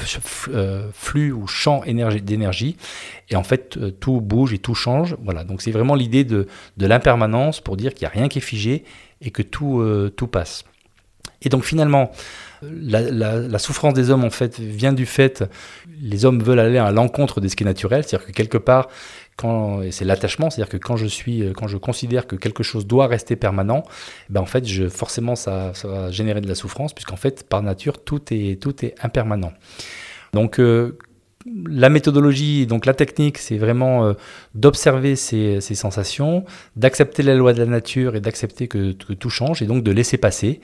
euh, 0.49 0.89
flux 0.93 1.33
ou 1.33 1.47
champ 1.47 1.83
d'énergie, 1.87 2.77
et 3.31 3.37
en 3.37 3.43
fait, 3.43 3.79
euh, 3.79 3.91
tout 3.91 4.21
bouge 4.21 4.53
et 4.53 4.59
tout 4.59 4.75
change. 4.75 5.17
Voilà, 5.25 5.45
donc 5.45 5.63
c'est 5.63 5.71
vraiment 5.71 5.95
l'idée 5.95 6.25
de, 6.25 6.47
de 6.77 6.87
l'impermanence 6.87 7.63
pour 7.63 7.79
dire 7.79 7.95
qu'il 7.95 8.07
n'y 8.07 8.13
a 8.13 8.15
rien 8.15 8.29
qui 8.29 8.39
est 8.39 8.43
figé 8.43 8.85
et 9.23 9.31
que 9.31 9.41
tout, 9.41 9.83
tout 10.17 10.27
passe. 10.27 10.65
Et 11.45 11.49
donc 11.49 11.65
finalement, 11.65 12.11
la, 12.63 13.59
souffrance 13.59 13.95
des 13.95 14.11
hommes 14.11 14.25
en 14.25 14.31
fait 14.31 14.59
vient 14.59 14.93
du 14.93 15.07
fait 15.07 15.45
les 16.01 16.25
hommes 16.25 16.43
veulent 16.43 16.61
aller 16.61 16.79
à 16.79 16.91
l'encontre 16.91 17.41
de 17.41 17.49
ce 17.49 17.57
qui 17.57 17.63
est 17.63 17.67
naturel, 17.67 18.05
c'est-à-dire 18.05 18.27
que 18.27 18.33
quelque 18.33 18.59
part 18.59 18.89
c'est 19.91 20.05
l'attachement, 20.05 20.51
c'est-à-dire 20.51 20.71
que 20.71 20.77
quand 20.77 20.97
je 20.97 21.07
suis, 21.07 21.53
quand 21.57 21.67
je 21.67 21.77
considère 21.77 22.27
que 22.27 22.37
quelque 22.37 22.63
chose 22.63 22.87
doit 22.87 23.07
rester 23.07 23.37
permanent, 23.37 23.83
ben 24.31 24.41
en 24.41 24.47
fait, 24.47 24.67
je, 24.67 24.89
forcément, 24.89 25.35
ça, 25.35 25.73
va 25.83 26.11
générer 26.11 26.41
de 26.41 26.49
la 26.49 26.55
souffrance, 26.55 26.93
puisqu'en 26.93 27.17
fait, 27.17 27.47
par 27.49 27.63
nature, 27.63 28.03
tout 28.03 28.23
est, 28.31 28.61
tout 28.61 28.85
est 28.85 28.95
impermanent. 29.03 29.53
Donc, 30.33 30.61
euh, 30.61 30.97
la 31.67 31.91
méthodologie, 31.91 32.67
donc 32.67 32.87
la 32.87 32.95
technique, 32.95 33.39
c'est 33.39 33.59
vraiment 33.59 34.07
euh, 34.07 34.13
d'observer 34.55 35.15
ces, 35.15 35.61
sensations, 35.61 36.45
d'accepter 36.77 37.23
la 37.23 37.35
loi 37.35 37.53
de 37.53 37.59
la 37.59 37.67
nature 37.67 38.17
et 38.17 38.21
d'accepter 38.21 38.67
que, 38.67 38.93
que, 38.93 39.13
tout 39.13 39.31
change, 39.31 39.61
et 39.63 39.67
donc 39.67 39.83
de 39.83 39.91
laisser 39.91 40.17
passer 40.17 40.61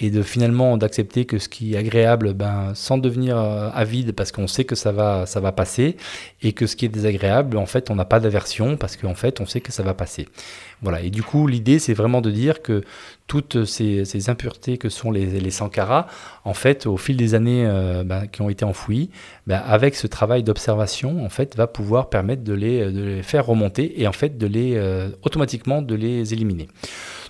et 0.00 0.10
de 0.10 0.22
finalement 0.22 0.76
d'accepter 0.76 1.24
que 1.24 1.38
ce 1.38 1.48
qui 1.48 1.74
est 1.74 1.76
agréable, 1.76 2.32
ben, 2.32 2.72
sans 2.74 2.98
devenir 2.98 3.36
euh, 3.36 3.68
avide 3.74 4.12
parce 4.12 4.30
qu'on 4.30 4.46
sait 4.46 4.64
que 4.64 4.76
ça 4.76 4.92
va, 4.92 5.26
ça 5.26 5.40
va 5.40 5.50
passer, 5.50 5.96
et 6.42 6.52
que 6.52 6.66
ce 6.66 6.76
qui 6.76 6.84
est 6.84 6.88
désagréable, 6.88 7.56
en 7.56 7.66
fait, 7.66 7.90
on 7.90 7.96
n'a 7.96 8.04
pas 8.04 8.20
d'aversion 8.20 8.76
parce 8.76 8.96
qu'en 8.96 9.14
fait, 9.14 9.40
on 9.40 9.46
sait 9.46 9.60
que 9.60 9.72
ça 9.72 9.82
va 9.82 9.94
passer. 9.94 10.28
Voilà. 10.82 11.00
Et 11.00 11.10
du 11.10 11.24
coup, 11.24 11.48
l'idée, 11.48 11.80
c'est 11.80 11.94
vraiment 11.94 12.20
de 12.20 12.30
dire 12.30 12.62
que 12.62 12.84
toutes 13.26 13.64
ces, 13.64 14.30
impuretés 14.30 14.78
que 14.78 14.88
sont 14.88 15.10
les, 15.10 15.26
les 15.26 15.50
sankaras, 15.50 16.06
en 16.44 16.54
fait, 16.54 16.86
au 16.86 16.96
fil 16.96 17.16
des 17.16 17.34
années 17.34 17.66
euh, 17.66 18.04
ben, 18.04 18.28
qui 18.28 18.40
ont 18.40 18.48
été 18.48 18.64
enfouies, 18.64 19.10
ben, 19.48 19.60
avec 19.66 19.96
ce 19.96 20.06
travail 20.06 20.44
d'observation, 20.44 21.24
en 21.24 21.28
fait, 21.28 21.56
va 21.56 21.66
pouvoir 21.66 22.08
permettre 22.08 22.44
de 22.44 22.54
les, 22.54 22.92
de 22.92 23.02
les 23.02 23.22
faire 23.24 23.46
remonter 23.46 24.00
et 24.00 24.06
en 24.06 24.12
fait 24.12 24.38
de 24.38 24.46
les 24.46 24.74
euh, 24.76 25.08
automatiquement 25.22 25.82
de 25.82 25.96
les 25.96 26.32
éliminer. 26.32 26.68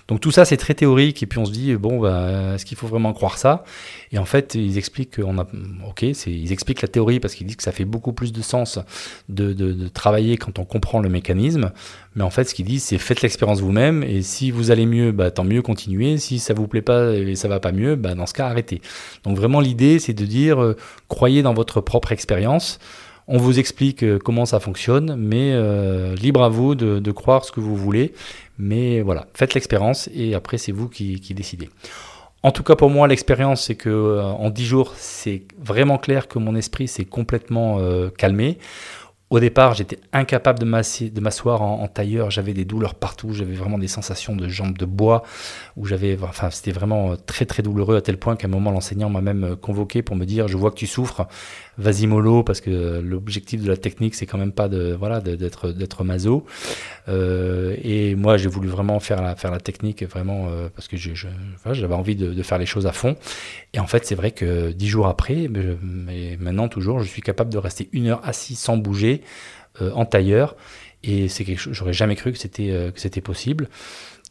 Donc 0.09 0.21
tout 0.21 0.31
ça, 0.31 0.43
c'est 0.43 0.57
très 0.57 0.73
théorique, 0.73 1.21
et 1.21 1.27
puis 1.27 1.37
on 1.37 1.45
se 1.45 1.51
dit, 1.51 1.75
bon, 1.75 1.99
bah, 1.99 2.55
est-ce 2.55 2.65
qu'il 2.65 2.75
faut 2.75 2.87
vraiment 2.87 3.13
croire 3.13 3.37
ça? 3.37 3.63
Et 4.11 4.17
en 4.17 4.25
fait, 4.25 4.55
ils 4.55 4.79
expliquent 4.79 5.21
qu'on 5.21 5.37
a... 5.37 5.45
Ok, 5.87 6.01
ils 6.01 6.51
expliquent 6.51 6.81
la 6.81 6.87
théorie 6.87 7.19
parce 7.19 7.35
qu'ils 7.35 7.45
disent 7.45 7.57
que 7.57 7.63
ça 7.63 7.71
fait 7.71 7.85
beaucoup 7.85 8.11
plus 8.11 8.33
de 8.33 8.41
sens 8.41 8.79
de, 9.29 9.87
travailler 9.89 10.37
quand 10.37 10.57
on 10.57 10.65
comprend 10.65 10.99
le 10.99 11.09
mécanisme, 11.09 11.71
mais 12.15 12.23
en 12.23 12.31
fait, 12.31 12.45
ce 12.45 12.55
qu'ils 12.55 12.65
disent, 12.65 12.85
c'est 12.85 12.97
faites 12.97 13.21
l'expérience 13.21 13.61
vous-même, 13.61 14.01
et 14.01 14.23
si 14.23 14.49
vous 14.49 14.71
allez 14.71 14.87
mieux, 14.87 15.11
bah, 15.11 15.29
tant 15.29 15.43
mieux, 15.43 15.61
continuez. 15.61 16.17
Si 16.17 16.39
ça 16.39 16.55
vous 16.55 16.67
plaît 16.67 16.81
pas 16.81 17.13
et 17.13 17.35
ça 17.35 17.47
va 17.47 17.59
pas 17.59 17.71
mieux, 17.71 17.95
bah, 17.95 18.15
dans 18.15 18.25
ce 18.25 18.33
cas, 18.33 18.47
arrêtez. 18.47 18.81
Donc 19.23 19.37
vraiment, 19.37 19.59
l'idée, 19.59 19.99
c'est 19.99 20.13
de 20.13 20.25
dire, 20.25 20.59
euh, 20.59 20.75
croyez 21.07 21.43
dans 21.43 21.53
votre 21.53 21.81
propre 21.81 22.11
expérience, 22.13 22.79
on 23.31 23.37
vous 23.37 23.59
explique 23.59 24.03
euh, 24.03 24.17
comment 24.17 24.45
ça 24.45 24.59
fonctionne, 24.59 25.15
mais 25.15 25.51
euh, 25.53 26.15
libre 26.15 26.41
à 26.43 26.49
vous 26.49 26.73
de, 26.73 27.11
croire 27.11 27.45
ce 27.45 27.51
que 27.51 27.59
vous 27.59 27.75
voulez. 27.75 28.13
Mais 28.59 29.01
voilà, 29.01 29.27
faites 29.33 29.55
l'expérience 29.55 30.09
et 30.13 30.35
après 30.35 30.57
c'est 30.57 30.71
vous 30.71 30.87
qui, 30.89 31.19
décidez. 31.33 31.69
En 32.43 32.51
tout 32.51 32.63
cas 32.63 32.75
pour 32.75 32.89
moi, 32.89 33.07
l'expérience, 33.07 33.65
c'est 33.65 33.75
que 33.75 33.89
euh, 33.89 34.23
en 34.23 34.49
10 34.49 34.65
jours, 34.65 34.93
c'est 34.95 35.43
vraiment 35.57 35.97
clair 35.97 36.27
que 36.27 36.39
mon 36.39 36.55
esprit 36.55 36.87
s'est 36.87 37.05
complètement 37.05 37.79
calmé. 38.17 38.59
Au 39.29 39.39
départ, 39.39 39.75
j'étais 39.75 39.99
incapable 40.11 40.57
de 40.57 41.19
m'asseoir 41.19 41.61
en, 41.61 41.87
tailleur, 41.87 42.31
j'avais 42.31 42.53
des 42.53 42.65
douleurs 42.65 42.95
partout, 42.95 43.31
j'avais 43.31 43.53
vraiment 43.53 43.77
des 43.77 43.87
sensations 43.87 44.35
de 44.35 44.47
jambes 44.47 44.75
de 44.75 44.85
bois, 44.85 45.21
où 45.77 45.85
j'avais, 45.85 46.17
enfin, 46.23 46.49
c'était 46.49 46.71
vraiment 46.71 47.15
très 47.15 47.45
très 47.45 47.61
douloureux 47.61 47.95
à 47.95 48.01
tel 48.01 48.17
point 48.17 48.35
qu'à 48.35 48.47
un 48.47 48.49
moment 48.49 48.71
l'enseignant 48.71 49.09
m'a 49.09 49.21
même 49.21 49.55
convoqué 49.55 50.01
pour 50.01 50.15
me 50.15 50.25
dire, 50.25 50.47
je 50.47 50.57
vois 50.57 50.71
que 50.71 50.77
tu 50.77 50.87
souffres, 50.87 51.27
vas-y 51.77 52.07
mollo, 52.07 52.43
parce 52.43 52.59
que 52.59 52.99
l'objectif 52.99 53.63
de 53.63 53.69
la 53.69 53.77
technique, 53.77 54.15
c'est 54.15 54.25
quand 54.25 54.39
même 54.39 54.51
pas 54.51 54.67
de, 54.67 54.95
voilà, 54.97 55.21
d'être, 55.21 55.71
d'être 55.71 56.03
maso. 56.03 56.45
Euh, 57.07 57.75
et 57.83 58.15
moi, 58.15 58.37
j'ai 58.37 58.49
voulu 58.49 58.67
vraiment 58.67 58.99
faire 58.99 59.21
la, 59.21 59.35
faire 59.35 59.51
la 59.51 59.59
technique, 59.59 60.03
vraiment, 60.03 60.47
euh, 60.49 60.69
parce 60.75 60.87
que 60.87 60.97
j'avais 60.97 61.93
envie 61.93 62.15
de, 62.15 62.33
de, 62.33 62.43
faire 62.43 62.57
les 62.57 62.65
choses 62.65 62.85
à 62.85 62.91
fond. 62.91 63.15
Et 63.73 63.79
en 63.79 63.87
fait, 63.87 64.05
c'est 64.05 64.15
vrai 64.15 64.31
que 64.31 64.71
dix 64.71 64.87
jours 64.87 65.07
après, 65.07 65.47
mais, 65.49 66.37
maintenant 66.39 66.67
toujours, 66.67 66.99
je 66.99 67.07
suis 67.07 67.21
capable 67.21 67.51
de 67.51 67.57
rester 67.57 67.89
une 67.93 68.07
heure 68.07 68.21
assis 68.23 68.55
sans 68.55 68.77
bouger 68.77 69.18
euh, 69.81 69.91
en 69.93 70.05
tailleur. 70.05 70.55
Et 71.03 71.29
c'est 71.29 71.45
quelque 71.45 71.71
j'aurais 71.71 71.93
jamais 71.93 72.15
cru 72.15 72.31
que 72.31 72.37
c'était 72.37 72.71
euh, 72.71 72.91
que 72.91 72.99
c'était 72.99 73.21
possible. 73.21 73.69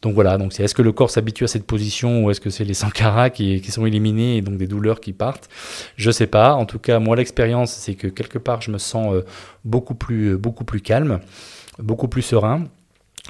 Donc 0.01 0.13
voilà, 0.13 0.37
donc 0.37 0.57
est-ce 0.57 0.73
que 0.73 0.81
le 0.81 0.93
corps 0.93 1.09
s'habitue 1.09 1.43
à 1.43 1.47
cette 1.47 1.65
position 1.65 2.23
ou 2.23 2.31
est-ce 2.31 2.39
que 2.39 2.49
c'est 2.49 2.63
les 2.63 2.73
sankaras 2.73 3.31
qui, 3.31 3.59
qui, 3.59 3.69
sont 3.69 3.85
éliminés 3.85 4.37
et 4.37 4.41
donc 4.41 4.57
des 4.57 4.67
douleurs 4.67 5.01
qui 5.01 5.11
partent? 5.11 5.49
Je 5.97 6.09
sais 6.09 6.27
pas. 6.27 6.53
En 6.53 6.65
tout 6.65 6.79
cas, 6.79 6.99
moi 6.99 7.15
l'expérience, 7.17 7.73
c'est 7.73 7.95
que 7.95 8.07
quelque 8.07 8.37
part, 8.37 8.61
je 8.61 8.71
me 8.71 8.77
sens 8.77 9.13
euh, 9.13 9.25
beaucoup 9.65 9.95
plus 9.95 10.37
beaucoup 10.37 10.63
plus 10.63 10.79
calme, 10.79 11.19
beaucoup 11.79 12.07
plus 12.07 12.21
serein. 12.21 12.65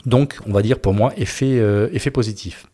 Donc, 0.06 0.38
on 0.46 0.52
va 0.52 0.62
dire 0.62 0.80
pour 0.80 0.94
moi 0.94 1.12
effet 1.18 1.60
effet 1.92 2.12
positif. 2.12 2.68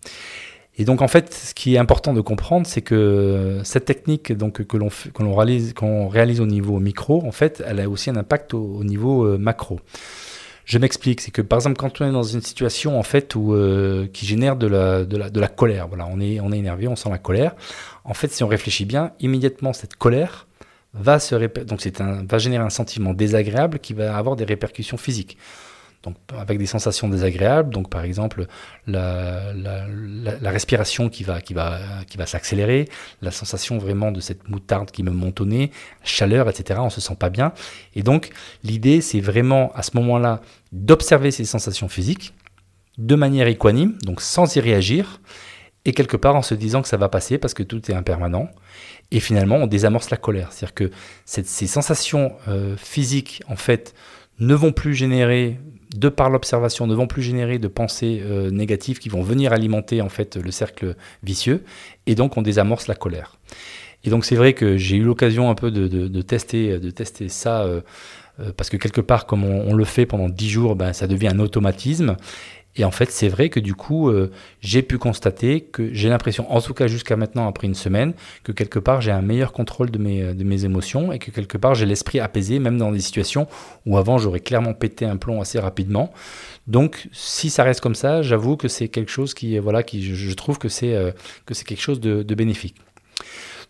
Et 0.78 0.84
donc 0.84 1.02
en 1.02 1.08
fait, 1.08 1.34
ce 1.34 1.54
qui 1.54 1.76
est 1.76 1.78
important 1.78 2.14
de 2.14 2.22
comprendre, 2.22 2.68
c'est 2.68 2.82
que 2.82 3.62
cette 3.64 3.86
technique 3.86 4.34
donc, 4.34 4.66
que 4.66 4.78
l'on 4.78 5.36
réalise, 5.36 5.74
qu'on 5.74 6.08
réalise 6.08 6.42
au 6.42 6.46
niveau 6.46 6.80
micro, 6.80 7.26
en 7.26 7.32
fait, 7.32 7.64
elle 7.66 7.80
a 7.80 7.90
aussi 7.90 8.10
un 8.10 8.18
impact 8.18 8.54
au, 8.54 8.84
niveau 8.84 9.26
euh, 9.26 9.38
macro. 9.38 9.80
Je 10.66 10.78
m'explique, 10.78 11.22
c'est 11.22 11.32
que 11.32 11.44
par 11.44 11.58
exemple 11.58 11.78
quand 11.78 12.02
on 12.02 12.08
est 12.08 12.12
dans 12.12 12.24
une 12.24 12.42
situation 12.42 12.98
en 12.98 13.04
fait 13.04 13.36
où 13.36 13.54
euh, 13.54 14.08
qui 14.12 14.26
génère 14.26 14.56
de 14.56 14.66
la, 14.66 15.06
de 15.06 15.16
la, 15.16 15.30
de 15.30 15.40
la 15.40 15.48
colère, 15.48 15.88
voilà, 15.88 16.08
on 16.12 16.20
est 16.20 16.40
on 16.40 16.52
est 16.52 16.58
énervé, 16.58 16.88
on 16.88 16.96
sent 16.96 17.10
la 17.10 17.20
colère. 17.20 17.56
En 18.04 18.16
fait, 18.16 18.32
si 18.32 18.44
on 18.44 18.48
réfléchit 18.48 18.86
bien, 18.86 19.12
immédiatement 19.20 19.74
cette 19.74 19.96
colère 19.96 20.48
va 20.96 21.20
se 21.20 21.36
donc 21.64 21.82
c'est 21.82 22.02
un 22.02 22.24
va 22.24 22.40
générer 22.40 22.64
un 22.64 22.72
sentiment 22.72 23.14
désagréable 23.14 23.78
qui 23.78 23.94
va 23.94 24.18
avoir 24.18 24.36
des 24.36 24.44
répercussions 24.44 24.98
physiques 24.98 25.38
donc 26.06 26.16
avec 26.38 26.58
des 26.60 26.66
sensations 26.66 27.10
désagréables, 27.10 27.74
donc 27.74 27.90
par 27.90 28.04
exemple 28.04 28.46
la, 28.88 29.52
respiration 30.44 31.10
qui 31.10 31.24
va, 31.24 31.42
qui 31.42 31.54
va, 31.54 31.80
qui 32.08 32.18
va 32.18 32.26
s'accélérer, 32.26 32.88
la 33.22 33.32
sensation 33.32 33.78
vraiment 33.78 34.12
de 34.12 34.20
cette 34.20 34.48
moutarde 34.48 34.92
qui 34.92 35.04
me 35.04 35.12
monte 35.12 35.42
au 35.42 35.48
chaleur, 36.04 36.50
etc. 36.50 36.80
On 36.84 36.90
se 36.90 37.02
sent 37.02 37.16
pas 37.16 37.30
bien. 37.30 37.54
Et 37.96 38.04
donc 38.04 38.30
l'idée, 38.64 39.02
c'est 39.02 39.20
vraiment 39.20 39.72
à 39.74 39.84
ce 39.84 39.92
moment-là 39.96 40.42
d'observer 40.72 41.32
ces 41.32 41.46
sensations 41.46 41.88
physiques 41.88 42.34
de 42.98 43.16
manière 43.16 43.48
équanime, 43.48 43.98
donc 44.04 44.22
sans 44.22 44.56
y 44.56 44.60
réagir, 44.60 45.20
et 45.86 45.94
quelque 45.94 46.18
part 46.18 46.36
en 46.36 46.42
se 46.42 46.56
disant 46.56 46.82
que 46.82 46.88
ça 46.88 46.98
va 46.98 47.10
passer 47.10 47.38
parce 47.38 47.54
que 47.54 47.64
tout 47.64 47.92
est 47.92 47.94
impermanent. 47.94 48.50
Et 49.12 49.20
finalement, 49.20 49.58
on 49.58 49.68
désamorce 49.68 50.10
la 50.10 50.18
colère. 50.18 50.52
C'est-à-dire 50.52 50.74
que 50.74 50.92
ces 51.26 51.68
sensations 51.68 52.34
euh, 52.48 52.76
physiques, 52.76 53.44
en 53.48 53.56
fait, 53.56 53.94
ne 54.40 54.56
vont 54.56 54.72
plus 54.72 54.96
générer 54.96 55.60
de 55.96 56.10
par 56.10 56.30
l'observation, 56.30 56.88
ne 56.88 56.96
vont 56.96 57.08
plus 57.08 57.22
générer 57.22 57.60
de 57.60 57.68
pensées 57.68 58.24
négatives 58.52 59.00
qui 59.00 59.10
vont 59.10 59.22
venir 59.22 59.54
alimenter 59.54 60.02
en 60.02 60.10
fait 60.10 60.38
le 60.38 60.52
cercle 60.52 60.96
vicieux, 61.24 61.64
et 62.06 62.16
donc 62.16 62.38
on 62.38 62.42
désamorce 62.42 62.88
la 62.88 62.96
colère. 62.96 63.38
Et 64.04 64.10
donc 64.10 64.26
c'est 64.26 64.36
vrai 64.36 64.54
que 64.54 64.78
j'ai 64.78 64.98
eu 64.98 65.04
l'occasion 65.04 65.50
un 65.50 65.56
peu 65.56 65.72
de, 65.72 66.22
tester, 66.22 66.80
de 66.80 66.90
tester 66.90 67.30
ça. 67.30 67.68
parce 68.58 68.70
que 68.70 68.78
quelque 68.78 69.02
part, 69.02 69.26
comme 69.26 69.44
on, 69.44 69.74
le 69.74 69.86
fait 69.86 70.06
pendant 70.06 70.30
10 70.30 70.50
jours, 70.50 70.76
ben, 70.76 70.94
ça 70.94 71.08
devient 71.08 71.30
un 71.30 71.40
automatisme. 71.40 72.18
Et 72.76 72.84
en 72.84 72.92
fait, 72.92 73.12
c'est 73.12 73.30
vrai 73.30 73.50
que 73.50 73.60
du 73.60 73.74
coup, 73.74 74.10
euh, 74.10 74.32
j'ai 74.60 74.82
pu 74.82 74.98
constater 74.98 75.62
que 75.62 75.94
j'ai 75.94 76.10
l'impression, 76.10 76.52
en 76.52 76.62
tout 76.62 76.74
cas 76.74 76.88
jusqu'à 76.88 77.16
maintenant, 77.16 77.48
après 77.48 77.68
une 77.68 77.76
semaine, 77.76 78.14
que 78.44 78.52
quelque 78.52 78.80
part, 78.80 79.02
j'ai 79.02 79.12
un 79.12 79.22
meilleur 79.22 79.54
contrôle 79.54 79.92
de 79.92 79.98
mes, 79.98 80.34
de 80.34 80.44
mes 80.44 80.66
émotions 80.66 81.12
et 81.12 81.20
que 81.20 81.32
quelque 81.32 81.58
part, 81.58 81.76
j'ai 81.76 81.86
l'esprit 81.86 82.20
apaisé, 82.20 82.60
même 82.60 82.78
dans 82.78 82.92
des 82.92 83.00
situations 83.00 83.48
où 83.86 83.98
avant, 83.98 84.18
j'aurais 84.18 84.42
clairement 84.42 84.74
pété 84.74 85.06
un 85.06 85.18
plomb 85.18 85.42
assez 85.42 85.60
rapidement. 85.60 86.12
Donc, 86.68 87.08
si 87.12 87.50
ça 87.50 87.64
reste 87.64 87.82
comme 87.82 87.96
ça, 87.96 88.22
j'avoue 88.22 88.58
que 88.58 88.68
c'est 88.68 88.90
quelque 88.90 89.12
chose 89.12 89.34
qui, 89.34 89.58
voilà, 89.60 89.84
qui, 89.84 90.04
je, 90.04 90.34
trouve 90.34 90.58
que 90.58 90.70
c'est 90.70 90.96
euh, 90.96 91.12
que 91.46 91.54
quelque 91.54 91.82
chose 91.82 92.00
de 92.00 92.36
bénéfique. 92.36 92.76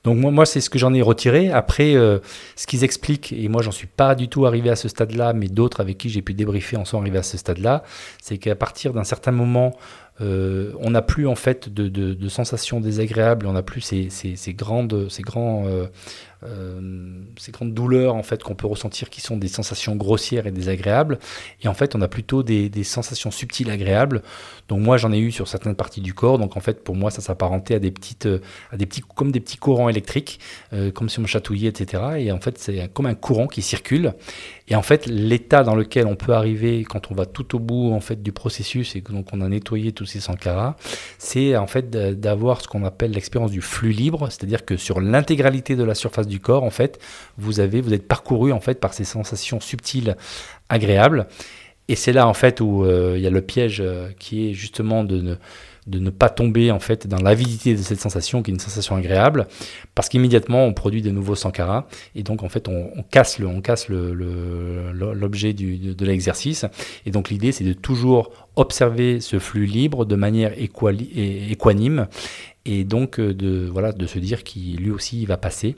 Donc 0.06 0.18
moi, 0.18 0.32
moi 0.32 0.46
c'est 0.46 0.62
ce 0.62 0.70
que 0.70 0.80
j'en 0.80 0.94
ai 0.94 1.02
retiré. 1.02 1.52
Après, 1.52 1.96
euh, 1.96 2.20
ce 2.56 2.68
qu'ils 2.68 2.84
expliquent, 2.84 3.34
et 3.34 3.50
moi 3.50 3.62
j'en 3.62 3.72
suis 3.72 3.88
pas 3.88 4.16
du 4.16 4.30
tout 4.30 4.46
arrivé 4.46 4.70
à 4.70 4.76
ce 4.76 4.88
stade-là, 4.88 5.34
mais 5.34 5.48
d'autres 5.48 5.82
avec 5.82 5.98
qui 5.98 6.10
j'ai 6.10 6.22
pu 6.22 6.34
débriefer 6.34 6.78
en 6.78 6.86
sont 6.86 7.02
arrivés 7.02 7.18
à 7.18 7.24
ce 7.24 7.38
stade-là, 7.38 7.84
c'est 8.22 8.38
qu'à 8.38 8.56
partir 8.56 8.94
d'un 8.94 9.04
certain 9.04 9.32
moment, 9.32 9.76
euh, 10.22 10.72
on 10.80 10.92
n'a 10.92 11.02
plus 11.02 11.28
en 11.28 11.36
fait 11.36 11.68
de, 11.74 12.30
sensations 12.30 12.80
désagréables, 12.80 13.48
on 13.48 13.54
n'a 13.54 13.64
plus 13.64 13.82
ces, 13.82 14.10
ces, 14.10 14.54
grandes, 14.54 15.08
ces 15.10 15.24
grands 15.24 15.66
euh, 15.68 15.88
euh, 16.48 17.22
ces 17.38 17.52
grandes 17.52 17.74
douleurs 17.74 18.16
en 18.16 18.24
fait 18.24 18.44
qu'on 18.44 18.56
peut 18.56 18.68
ressentir 18.68 19.10
qui 19.10 19.22
sont 19.22 19.38
des 19.38 19.48
sensations 19.48 19.96
grossières 19.96 20.48
et 20.48 20.52
désagréables. 20.52 21.20
Et 21.62 21.68
en 21.68 21.74
fait 21.74 21.96
on 21.96 22.02
a 22.02 22.08
plutôt 22.08 22.44
des, 22.44 22.70
sensations 22.84 23.32
subtiles 23.32 23.70
agréables. 23.70 24.22
Donc 24.68 24.82
moi 24.82 24.98
j'en 24.98 25.12
ai 25.12 25.20
eu 25.20 25.32
sur 25.32 25.48
certaines 25.48 25.76
parties 25.76 26.02
du 26.02 26.14
corps. 26.14 26.38
Donc 26.38 26.58
en 26.58 26.60
fait 26.60 26.84
pour 26.84 26.96
moi 26.96 27.12
ça 27.12 27.22
s'apparentait 27.22 27.76
à 27.76 27.80
des 27.80 27.92
petites 27.92 28.26
euh, 28.26 28.40
à 28.72 28.78
des 28.78 28.86
petits 28.86 29.02
comme 29.02 29.32
des 29.32 29.40
petits 29.40 29.58
courants 29.58 29.90
électriques 29.90 30.40
euh, 30.74 30.92
comme 30.92 31.10
si 31.10 31.20
on 31.20 31.26
chatouillait 31.26 31.70
etc 31.70 32.04
et 32.18 32.32
en 32.32 32.40
fait 32.40 32.58
c'est 32.58 32.92
comme 32.94 33.06
un 33.06 33.16
courant 33.16 33.48
qui 33.48 33.62
circule. 33.62 34.14
Et 34.68 34.76
en 34.76 34.82
fait 34.82 35.06
l'état 35.06 35.64
dans 35.64 35.76
lequel 35.76 36.08
on 36.08 36.16
peut 36.16 36.34
arriver 36.34 36.84
quand 36.84 37.12
on 37.12 37.16
va 37.16 37.26
tout 37.26 37.56
au 37.56 37.60
bout 37.60 37.94
en 37.94 38.00
fait 38.00 38.22
du 38.24 38.32
processus 38.32 38.96
et 38.96 39.02
donc 39.02 39.28
on 39.34 39.42
a 39.42 39.48
nettoyé 39.48 39.92
tous 39.92 40.06
ces 40.06 40.20
sankaras 40.20 40.76
c'est 41.18 41.56
en 41.56 41.68
fait 41.68 41.90
d'avoir 41.90 42.62
ce 42.62 42.68
qu'on 42.68 42.84
appelle 42.84 43.12
l'expérience 43.12 43.52
du 43.52 43.62
flux 43.62 43.92
libre. 43.92 44.28
C'est-à-dire 44.30 44.66
que 44.66 44.78
sur 44.78 45.02
l'intégralité 45.02 45.76
de 45.76 45.84
la 45.84 45.96
surface 45.96 46.28
du 46.28 46.35
corps, 46.40 46.64
en 46.64 46.70
fait, 46.70 47.00
vous 47.38 47.60
avez, 47.60 47.82
vous 47.82 47.94
êtes 47.94 48.08
parcouru 48.08 48.52
en 48.52 48.60
fait 48.60 48.80
par 48.80 48.94
ces 48.94 49.04
sensations 49.04 49.60
subtiles, 49.60 50.16
agréables. 50.70 51.28
Et 51.88 51.96
c'est 51.96 52.14
là 52.14 52.28
en 52.28 52.34
fait 52.34 52.62
où 52.62 52.84
euh, 52.84 53.14
il 53.16 53.24
y 53.24 53.28
a 53.28 53.30
le 53.30 53.42
piège 53.42 53.80
euh, 53.82 54.10
qui 54.18 54.50
est 54.50 54.54
justement 54.54 55.04
de 55.04 55.38
ne, 55.88 56.10
pas 56.10 56.30
tomber 56.30 56.72
en 56.72 56.80
fait 56.80 57.06
dans 57.06 57.22
l'avidité 57.22 57.76
de 57.76 57.82
cette 57.82 58.00
sensation 58.00 58.42
qui 58.42 58.50
est 58.50 58.56
une 58.56 58.60
sensation 58.60 58.96
agréable 58.96 59.46
parce 59.94 60.10
qu'immédiatement 60.10 60.66
on 60.66 60.74
produit 60.74 61.04
de 61.04 61.12
nouveaux 61.12 61.36
sankaras 61.36 61.86
et 62.16 62.24
donc 62.24 62.42
en 62.42 62.50
fait 62.50 62.68
on, 62.68 63.04
casse 63.12 63.38
le 63.38 63.46
on 63.46 63.62
casse 63.62 63.88
l'objet 63.88 65.54
le, 65.54 65.94
de, 65.94 66.06
l'exercice. 66.06 66.66
Et 67.06 67.12
donc 67.12 67.30
l'idée 67.30 67.52
c'est 67.52 67.64
de 67.64 67.74
toujours 67.74 68.32
observer 68.56 69.20
ce 69.20 69.38
flux 69.38 69.68
libre 69.68 70.06
de 70.06 70.16
manière 70.16 70.54
équanime 70.58 72.08
et 72.66 72.84
donc 72.84 73.20
euh, 73.20 73.34
de 73.34 73.68
voilà 73.72 73.92
de 73.92 74.08
se 74.08 74.18
dire 74.20 74.44
qu'il 74.44 74.78
lui 74.78 74.92
aussi 74.92 75.22
il 75.22 75.28
va 75.28 75.38
passer. 75.38 75.76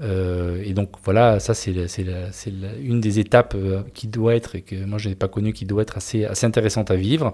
Euh, 0.00 0.62
et 0.64 0.72
donc 0.72 0.90
voilà 1.04 1.38
ça 1.40 1.54
c'est 1.54 1.74
une 2.82 3.00
des 3.00 3.18
étapes 3.20 3.54
euh, 3.54 3.82
qui 3.94 4.08
doit 4.08 4.34
être 4.34 4.56
et 4.56 4.62
que 4.62 4.84
moi 4.84 4.98
je 4.98 5.08
n'ai 5.08 5.14
pas 5.14 5.28
connu 5.28 5.52
qui 5.52 5.64
doit 5.64 5.82
être 5.82 5.96
assez 5.96 6.24
assez 6.24 6.46
intéressante 6.46 6.90
à 6.90 6.96
vivre. 6.96 7.32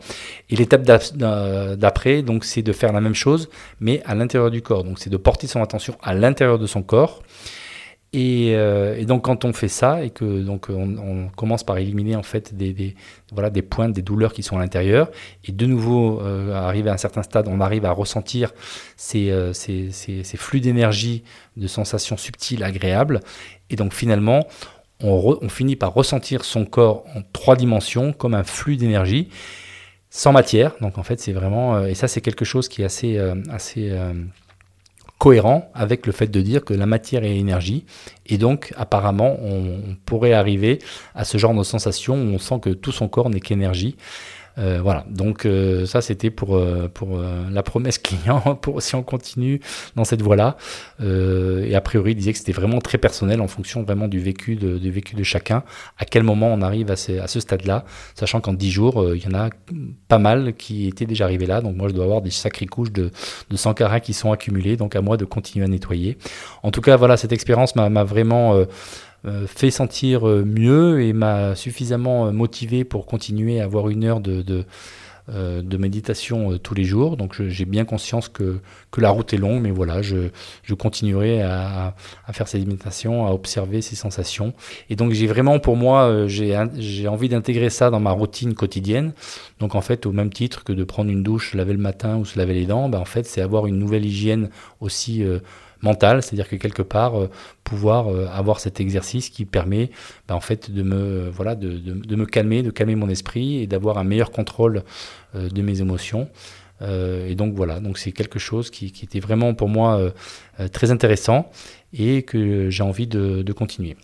Et 0.51 0.57
l'étape 0.57 0.83
d'après 0.83 2.23
donc 2.23 2.45
c'est 2.45 2.63
de 2.63 2.73
faire 2.73 2.93
la 2.93 3.01
même 3.01 3.15
chose 3.15 3.49
mais 3.81 4.03
à 4.05 4.15
l'intérieur 4.15 4.51
du 4.51 4.63
corps. 4.63 4.85
Donc 4.85 4.99
c'est 4.99 5.11
de 5.11 5.17
porter 5.17 5.47
son 5.47 5.63
attention 5.63 5.97
à 6.03 6.15
l'intérieur 6.15 6.59
de 6.59 6.67
son 6.67 6.83
corps 6.83 7.23
euh, 8.17 8.97
et, 8.97 9.05
donc 9.05 9.25
quand 9.25 9.45
on 9.45 9.53
fait 9.53 9.69
ça 9.69 10.03
et 10.03 10.11
que 10.11 10.43
donc 10.43 10.67
on, 10.69 11.29
commence 11.37 11.63
par 11.63 11.79
éliminer 11.79 12.17
en 12.17 12.25
fait 12.25 12.57
des, 12.57 12.73
des, 12.73 12.97
voilà 13.33 13.51
des 13.51 13.63
pointes, 13.63 13.93
des 13.93 14.03
douleurs 14.03 14.33
qui 14.33 14.43
sont 14.43 14.57
à 14.57 14.61
l'intérieur 14.61 15.11
et 15.45 15.53
de 15.53 15.67
nouveau 15.67 16.21
euh, 16.21 16.53
arriver 16.53 16.91
à 16.91 16.95
un 16.95 16.97
certain 16.97 17.23
stade, 17.23 17.47
on 17.49 17.61
arrive 17.61 17.85
à 17.85 17.93
ressentir 17.93 18.53
ces, 18.97 19.31
euh, 19.31 19.53
ces, 19.53 19.91
ces, 19.93 20.37
flux 20.37 20.61
d'énergie, 20.61 21.23
de 21.57 21.69
sensations 21.69 22.17
subtiles, 22.17 22.65
agréables 22.65 23.21
et 23.71 23.77
donc 23.77 23.93
finalement 23.93 24.45
on, 25.01 25.39
on, 25.41 25.49
finit 25.49 25.77
par 25.77 25.95
ressentir 25.95 26.45
son 26.45 26.65
corps 26.65 27.05
en 27.15 27.23
trois 27.33 27.55
dimensions 27.55 28.13
comme 28.13 28.35
un 28.35 28.45
flux 28.45 28.77
d'énergie 28.77 29.29
sans 30.11 30.33
matière. 30.33 30.73
Donc 30.81 30.99
en 30.99 31.05
fait 31.05 31.21
c'est 31.21 31.33
vraiment 31.33 31.85
et 31.85 31.95
ça 31.95 32.09
c'est 32.09 32.21
quelque 32.21 32.45
chose 32.45 32.69
qui 32.69 32.83
est 32.83 32.87
assez 32.87 33.19
assez 33.51 33.97
cohérent 35.21 35.71
avec 35.75 36.07
le 36.07 36.13
fait 36.13 36.29
de 36.29 36.41
dire 36.41 36.65
que 36.65 36.73
la 36.73 36.87
matière 36.87 37.25
est 37.25 37.37
énergie. 37.37 37.85
Et 38.25 38.39
donc, 38.39 38.73
apparemment, 38.77 39.37
on, 39.43 39.95
pourrait 40.07 40.33
arriver 40.33 40.79
à 41.15 41.25
ce 41.25 41.37
genre 41.37 41.55
de 41.55 41.63
sensation 41.63 42.15
où 42.15 42.35
on 42.35 42.39
sent 42.39 42.59
que 42.63 42.71
tout 42.71 42.91
son 42.91 43.07
corps 43.07 43.29
n'est 43.29 43.41
qu'énergie. 43.41 43.97
Euh, 44.61 44.81
voilà, 44.83 45.05
donc 45.09 45.47
euh, 45.47 45.87
ça 45.87 46.03
c'était 46.03 46.31
pour, 46.31 46.57
euh, 46.57 46.89
pour 46.93 47.19
la 47.51 47.63
promesse 47.63 47.99
client, 47.99 48.41
pour, 48.61 48.83
si 48.83 48.95
on 48.95 49.03
continue 49.03 49.61
dans 49.97 50.05
cette 50.05 50.23
voie-là. 50.23 50.57
et 51.01 51.75
a 51.75 51.81
priori, 51.81 52.13
il 52.13 52.15
disait 52.15 52.33
que 52.33 52.39
c'était 52.39 52.53
vraiment 52.53 52.79
très 52.81 52.99
personnel 52.99 53.41
en 53.41 53.49
fonction 53.49 53.83
vraiment 53.83 54.09
du 54.09 54.21
vécu 54.21 54.57
de, 54.57 54.79
du 54.79 54.91
vécu 54.91 55.17
de 55.17 55.23
chacun, 55.23 55.63
à 55.99 56.05
quel 56.05 56.23
moment 56.23 56.53
on 56.53 56.63
arrive 56.63 56.91
à 56.91 56.97
ce, 56.97 57.13
à 57.21 57.27
ce 57.27 57.41
stade-là, 57.41 57.85
sachant 58.15 58.41
qu'en 58.41 58.53
10 58.53 58.71
jours, 58.71 59.15
il 59.15 59.23
y 59.23 59.29
en 59.29 59.39
a 59.39 59.51
pas 60.09 60.19
mal 60.19 60.55
qui 60.55 60.87
étaient 60.87 61.07
déjà 61.07 61.25
arrivés 61.25 61.47
là, 61.47 61.61
donc 61.61 61.77
moi 61.77 61.89
je 61.89 61.95
dois 61.95 62.05
avoir 62.05 62.23
des 62.23 62.31
sacrées 62.31 62.67
couches 62.67 62.93
de, 62.93 63.11
de 63.51 63.57
Sankara 63.57 64.01
qui 64.01 64.13
sont 64.13 64.33
accumulées, 64.33 64.77
donc 64.77 64.97
à 64.97 65.01
moi 65.01 65.17
de 65.17 65.25
continuer 65.25 65.65
à 65.65 65.69
nettoyer. 65.69 66.19
En 66.63 66.71
tout 66.71 66.81
cas, 66.81 66.97
voilà, 66.97 67.17
cette 67.17 67.33
expérience 67.33 67.77
m'a 67.77 68.05
vraiment... 68.05 68.65
Euh, 69.27 69.47
fait 69.47 69.71
sentir 69.71 70.27
euh, 70.27 70.45
mieux 70.47 71.03
et 71.03 71.13
m'a 71.13 71.55
suffisamment 71.55 72.29
euh, 72.29 72.31
motivé 72.31 72.85
pour 72.85 73.05
continuer 73.05 73.61
à 73.61 73.65
avoir 73.65 73.91
une 73.91 74.05
heure 74.05 74.21
de, 74.21 74.41
de, 74.41 75.77
méditation 75.77 76.57
tous 76.59 76.75
les 76.75 76.85
jours. 76.85 77.19
Donc 77.19 77.41
j'ai 77.43 77.67
bien 77.67 77.85
conscience 77.85 78.31
que, 78.31 78.61
que, 78.91 79.01
la 79.03 79.11
route 79.11 79.35
est 79.35 79.37
longue, 79.37 79.61
mais 79.61 79.71
voilà, 79.71 80.01
je, 80.01 80.31
je 80.63 80.75
continuerai 80.75 81.43
à, 81.43 81.95
à, 82.27 82.33
faire 82.33 82.49
ces 82.49 82.59
méditations, 82.61 83.27
à 83.27 83.33
observer 83.33 83.83
ces 83.83 83.95
sensations. 83.95 84.55
Et 84.89 84.97
donc 84.97 85.13
j'ai 85.13 85.27
vraiment 85.27 85.59
pour 85.59 85.77
moi, 85.77 86.27
j'ai 86.27 87.07
envie 87.07 87.29
d'intégrer 87.29 87.71
ça 87.71 87.91
dans 87.91 88.01
ma 88.01 88.11
routine 88.11 88.55
quotidienne. 88.55 89.13
Donc 89.61 89.75
en 89.75 89.83
fait, 89.83 90.07
au 90.07 90.13
même 90.13 90.33
titre 90.33 90.65
que 90.65 90.73
de 90.73 90.83
prendre 90.83 91.11
une 91.11 91.23
douche, 91.23 91.55
laver 91.55 91.75
le 91.75 91.79
matin 91.79 92.17
ou 92.17 92.25
se 92.25 92.39
laver 92.39 92.55
les 92.55 92.67
dents, 92.67 92.89
ben, 92.89 92.99
en 92.99 93.05
fait 93.05 93.25
c'est 93.25 93.41
avoir 93.43 93.67
une 93.67 93.79
nouvelle 93.79 94.05
hygiène 94.05 94.51
aussi 94.81 95.25
mental, 95.83 96.23
c'est-à-dire 96.23 96.49
que 96.49 96.57
quelque 96.57 96.83
part 96.83 97.19
euh, 97.19 97.31
pouvoir 97.65 98.09
euh, 98.09 98.27
avoir 98.33 98.61
cet 98.61 98.81
exercice 98.81 99.31
qui 99.31 99.45
permet 99.45 99.91
bah, 100.29 100.35
en 100.35 100.41
fait 100.41 100.71
de 100.71 100.83
me 100.83 101.29
voilà 101.31 101.55
de, 101.55 102.17
me 102.17 102.27
calmer, 102.27 102.63
de 102.63 102.71
calmer 102.71 102.95
mon 102.95 103.09
esprit 103.09 103.63
et 103.63 103.67
d'avoir 103.67 103.99
un 103.99 104.05
meilleur 104.05 104.31
contrôle 104.31 104.83
euh, 105.35 105.49
de 105.49 105.63
mes 105.63 105.81
émotions. 105.81 106.29
et 106.83 107.35
donc 107.35 107.55
voilà, 107.55 107.79
donc 107.79 107.99
c'est 107.99 108.13
quelque 108.13 108.39
chose 108.39 108.71
qui, 108.71 108.87
était 108.87 109.21
vraiment 109.21 109.53
pour 109.53 109.69
moi 109.69 110.01
très 110.73 110.91
intéressant 110.91 111.51
et 111.93 112.23
que 112.23 112.71
j'ai 112.71 112.83
envie 112.83 113.07
de 113.07 113.53
continuer. 113.53 113.97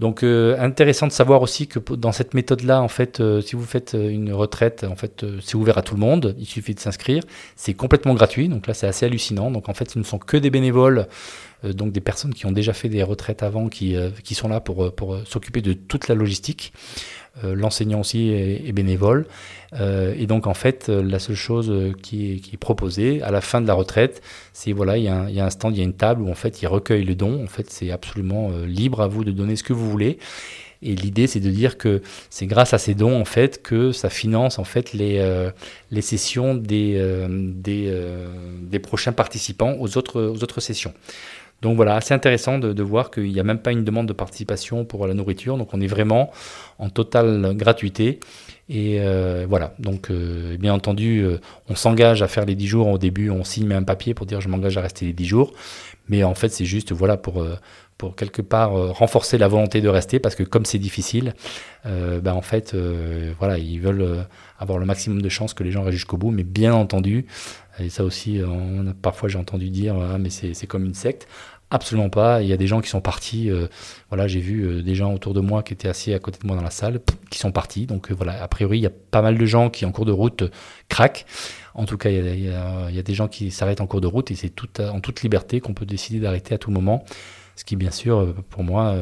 Donc 0.00 0.22
euh, 0.22 0.56
intéressant 0.58 1.06
de 1.06 1.12
savoir 1.12 1.42
aussi 1.42 1.68
que 1.68 1.78
dans 1.94 2.10
cette 2.10 2.32
méthode-là, 2.32 2.80
en 2.80 2.88
fait, 2.88 3.20
euh, 3.20 3.42
si 3.42 3.54
vous 3.54 3.66
faites 3.66 3.94
euh, 3.94 4.08
une 4.08 4.32
retraite, 4.32 4.86
en 4.90 4.96
fait, 4.96 5.26
c'est 5.42 5.56
ouvert 5.56 5.76
à 5.76 5.82
tout 5.82 5.94
le 5.94 6.00
monde. 6.00 6.34
Il 6.38 6.46
suffit 6.46 6.74
de 6.74 6.80
s'inscrire. 6.80 7.22
C'est 7.54 7.74
complètement 7.74 8.14
gratuit. 8.14 8.48
Donc 8.48 8.66
là, 8.66 8.72
c'est 8.72 8.86
assez 8.86 9.04
hallucinant. 9.04 9.50
Donc 9.50 9.68
en 9.68 9.74
fait, 9.74 9.90
ce 9.90 9.98
ne 9.98 10.04
sont 10.04 10.18
que 10.18 10.38
des 10.38 10.48
bénévoles, 10.48 11.06
donc 11.64 11.92
des 11.92 12.00
personnes 12.00 12.32
qui 12.32 12.46
ont 12.46 12.52
déjà 12.52 12.72
fait 12.72 12.88
des 12.88 13.02
retraites 13.02 13.42
avant, 13.42 13.68
qui, 13.68 13.94
qui 14.24 14.34
sont 14.34 14.48
là 14.48 14.60
pour, 14.60 14.94
pour 14.94 15.18
s'occuper 15.26 15.60
de 15.60 15.74
toute 15.74 16.08
la 16.08 16.14
logistique. 16.14 16.72
Euh, 17.44 17.54
l'enseignant 17.54 18.00
aussi 18.00 18.30
est, 18.30 18.72
bénévole. 18.72 19.26
Euh, 19.78 20.14
et 20.18 20.26
donc 20.26 20.46
en 20.46 20.54
fait, 20.54 20.88
euh, 20.88 21.02
la 21.02 21.18
seule 21.18 21.36
chose 21.36 21.72
qui 22.02 22.42
est, 22.52 22.56
proposée 22.56 23.22
à 23.22 23.30
la 23.30 23.40
fin 23.40 23.60
de 23.60 23.66
la 23.66 23.74
retraite, 23.74 24.20
c'est 24.52 24.72
voilà, 24.72 24.96
il 24.98 25.04
y, 25.04 25.08
a 25.08 25.44
un, 25.44 25.50
stand, 25.50 25.74
il 25.74 25.78
y 25.78 25.82
a 25.82 25.84
une 25.84 25.94
table 25.94 26.22
où 26.22 26.30
en 26.30 26.34
fait 26.34 26.62
il 26.62 26.66
recueille 26.66 27.04
le 27.04 27.14
don. 27.14 27.42
En 27.42 27.46
fait, 27.46 27.70
c'est 27.70 27.90
absolument 27.90 28.50
libre 28.66 29.00
à 29.00 29.08
vous 29.08 29.24
de 29.24 29.30
donner 29.30 29.56
ce 29.56 29.62
que 29.62 29.72
vous 29.72 29.88
voulez. 29.88 30.18
Et 30.82 30.94
l'idée, 30.94 31.26
c'est 31.26 31.40
de 31.40 31.50
dire 31.50 31.76
que 31.76 32.00
c'est 32.30 32.46
grâce 32.46 32.72
à 32.72 32.78
ces 32.78 32.94
dons, 32.94 33.20
en 33.20 33.26
fait, 33.26 33.62
que 33.62 33.92
ça 33.92 34.08
finance, 34.08 34.58
en 34.58 34.64
fait, 34.64 34.94
les, 34.94 35.22
les 35.90 36.00
sessions 36.00 36.54
des, 36.54 37.26
des, 37.28 37.94
des, 38.62 38.78
prochains 38.78 39.12
participants 39.12 39.76
aux 39.78 39.98
autres, 39.98 40.22
aux 40.22 40.42
autres 40.42 40.60
sessions. 40.60 40.94
Donc 41.62 41.76
voilà, 41.76 41.96
assez 41.96 42.14
intéressant 42.14 42.58
de, 42.58 42.82
voir 42.82 43.10
qu'il 43.10 43.30
n'y 43.30 43.40
a 43.40 43.44
même 43.44 43.58
pas 43.58 43.72
une 43.72 43.84
demande 43.84 44.06
de 44.06 44.12
participation 44.12 44.84
pour 44.84 45.06
la 45.06 45.14
nourriture. 45.14 45.58
Donc 45.58 45.74
on 45.74 45.80
est 45.80 45.86
vraiment 45.86 46.30
en 46.78 46.88
totale 46.88 47.54
gratuité. 47.54 48.20
Et 48.72 49.00
euh, 49.00 49.46
voilà, 49.48 49.74
donc 49.80 50.12
bien 50.12 50.72
entendu, 50.72 51.26
on 51.68 51.74
s'engage 51.74 52.22
à 52.22 52.28
faire 52.28 52.46
les 52.46 52.54
10 52.54 52.66
jours. 52.68 52.86
Au 52.86 52.98
début, 52.98 53.28
on 53.28 53.42
signe 53.42 53.72
un 53.72 53.82
papier 53.82 54.14
pour 54.14 54.26
dire 54.26 54.40
je 54.40 54.48
m'engage 54.48 54.78
à 54.78 54.80
rester 54.80 55.06
les 55.06 55.12
10 55.12 55.24
jours. 55.24 55.52
Mais 56.08 56.22
en 56.22 56.36
fait, 56.36 56.50
c'est 56.50 56.64
juste 56.64 56.92
voilà 56.92 57.16
pour 57.16 57.44
pour 57.98 58.14
quelque 58.14 58.42
part 58.42 58.72
renforcer 58.94 59.38
la 59.38 59.48
volonté 59.48 59.80
de 59.80 59.88
rester 59.88 60.20
parce 60.20 60.36
que 60.36 60.44
comme 60.44 60.64
c'est 60.64 60.78
difficile, 60.78 61.34
ben 61.84 62.32
en 62.32 62.42
fait, 62.42 62.76
voilà, 63.40 63.58
ils 63.58 63.80
veulent 63.80 64.24
avoir 64.60 64.78
le 64.78 64.86
maximum 64.86 65.20
de 65.20 65.28
chances 65.28 65.52
que 65.52 65.64
les 65.64 65.72
gens 65.72 65.82
restent 65.82 65.96
jusqu'au 65.96 66.16
bout. 66.16 66.30
Mais 66.30 66.44
bien 66.44 66.72
entendu, 66.72 67.26
et 67.80 67.90
ça 67.90 68.04
aussi, 68.04 68.40
parfois 69.02 69.28
j'ai 69.28 69.38
entendu 69.38 69.68
dire, 69.68 69.96
ah, 69.96 70.16
mais 70.18 70.30
c'est 70.30 70.66
comme 70.68 70.84
une 70.84 70.94
secte. 70.94 71.26
Absolument 71.72 72.10
pas. 72.10 72.42
Il 72.42 72.48
y 72.48 72.52
a 72.52 72.56
des 72.56 72.66
gens 72.66 72.80
qui 72.80 72.88
sont 72.88 73.00
partis. 73.00 73.48
Euh, 73.48 73.68
voilà, 74.08 74.26
j'ai 74.26 74.40
vu 74.40 74.62
euh, 74.62 74.82
des 74.82 74.96
gens 74.96 75.14
autour 75.14 75.34
de 75.34 75.40
moi 75.40 75.62
qui 75.62 75.72
étaient 75.72 75.88
assis 75.88 76.12
à 76.12 76.18
côté 76.18 76.40
de 76.42 76.46
moi 76.46 76.56
dans 76.56 76.62
la 76.62 76.70
salle, 76.70 77.00
qui 77.30 77.38
sont 77.38 77.52
partis. 77.52 77.86
Donc 77.86 78.10
euh, 78.10 78.14
voilà, 78.14 78.42
a 78.42 78.48
priori, 78.48 78.78
il 78.78 78.82
y 78.82 78.86
a 78.86 78.92
pas 79.10 79.22
mal 79.22 79.38
de 79.38 79.46
gens 79.46 79.70
qui 79.70 79.84
en 79.84 79.92
cours 79.92 80.04
de 80.04 80.10
route 80.10 80.42
craquent. 80.88 81.26
En 81.74 81.84
tout 81.84 81.96
cas, 81.96 82.10
il 82.10 82.44
y, 82.44 82.50
a, 82.50 83.02
des 83.02 83.14
gens 83.14 83.28
qui 83.28 83.52
s'arrêtent 83.52 83.80
en 83.80 83.86
cours 83.86 84.00
de 84.00 84.08
route 84.08 84.32
et 84.32 84.34
c'est 84.34 84.48
tout, 84.48 84.68
en 84.80 85.00
toute 85.00 85.22
liberté 85.22 85.60
qu'on 85.60 85.72
peut 85.72 85.86
décider 85.86 86.18
d'arrêter 86.18 86.52
à 86.52 86.58
tout 86.58 86.72
moment. 86.72 87.04
Ce 87.60 87.64
qui, 87.66 87.76
bien 87.76 87.90
sûr, 87.90 88.34
pour 88.48 88.64
moi, 88.64 88.94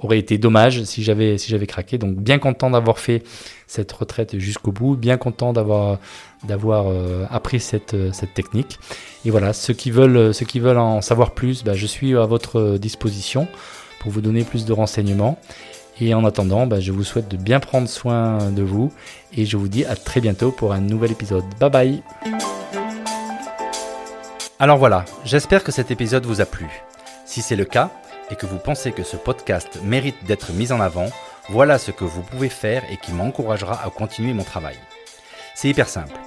aurait 0.00 0.18
été 0.18 0.38
dommage 0.38 0.84
si 0.84 1.02
j'avais 1.02 1.36
si 1.36 1.50
j'avais 1.50 1.66
craqué. 1.66 1.98
Donc, 1.98 2.14
bien 2.16 2.38
content 2.38 2.70
d'avoir 2.70 2.98
fait 2.98 3.22
cette 3.66 3.92
retraite 3.92 4.38
jusqu'au 4.38 4.72
bout, 4.72 4.96
bien 4.96 5.18
content 5.18 5.52
d'avoir 5.52 5.98
d'avoir 6.44 6.86
euh, 6.88 7.24
appris 7.30 7.60
cette, 7.60 7.94
euh, 7.94 8.10
cette 8.12 8.34
technique. 8.34 8.78
Et 9.24 9.30
voilà, 9.30 9.52
ceux 9.52 9.74
qui 9.74 9.90
veulent, 9.90 10.16
euh, 10.16 10.32
ceux 10.32 10.46
qui 10.46 10.60
veulent 10.60 10.78
en 10.78 11.00
savoir 11.00 11.32
plus, 11.32 11.64
bah, 11.64 11.74
je 11.74 11.86
suis 11.86 12.16
à 12.16 12.26
votre 12.26 12.76
disposition 12.78 13.48
pour 14.00 14.10
vous 14.10 14.20
donner 14.20 14.44
plus 14.44 14.64
de 14.64 14.72
renseignements. 14.72 15.38
Et 16.00 16.12
en 16.14 16.24
attendant, 16.24 16.66
bah, 16.66 16.80
je 16.80 16.92
vous 16.92 17.04
souhaite 17.04 17.28
de 17.28 17.36
bien 17.36 17.60
prendre 17.60 17.88
soin 17.88 18.50
de 18.50 18.62
vous 18.62 18.92
et 19.36 19.46
je 19.46 19.56
vous 19.56 19.68
dis 19.68 19.84
à 19.84 19.94
très 19.94 20.20
bientôt 20.20 20.50
pour 20.50 20.72
un 20.72 20.80
nouvel 20.80 21.12
épisode. 21.12 21.44
Bye 21.60 21.70
bye 21.70 22.02
Alors 24.58 24.78
voilà, 24.78 25.04
j'espère 25.24 25.62
que 25.62 25.70
cet 25.70 25.90
épisode 25.90 26.26
vous 26.26 26.40
a 26.40 26.46
plu. 26.46 26.66
Si 27.24 27.40
c'est 27.40 27.56
le 27.56 27.64
cas 27.64 27.90
et 28.30 28.36
que 28.36 28.46
vous 28.46 28.58
pensez 28.58 28.92
que 28.92 29.02
ce 29.02 29.16
podcast 29.16 29.80
mérite 29.82 30.24
d'être 30.24 30.52
mis 30.52 30.72
en 30.72 30.80
avant, 30.80 31.06
voilà 31.48 31.78
ce 31.78 31.90
que 31.90 32.04
vous 32.04 32.22
pouvez 32.22 32.48
faire 32.48 32.82
et 32.90 32.96
qui 32.96 33.12
m'encouragera 33.12 33.82
à 33.84 33.90
continuer 33.90 34.34
mon 34.34 34.44
travail. 34.44 34.76
C'est 35.54 35.68
hyper 35.68 35.88
simple. 35.88 36.18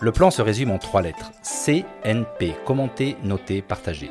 Le 0.00 0.12
plan 0.12 0.30
se 0.30 0.42
résume 0.42 0.70
en 0.70 0.78
trois 0.78 1.02
lettres. 1.02 1.32
CNP, 1.42 2.56
commenter, 2.64 3.16
noter, 3.22 3.62
partager. 3.62 4.10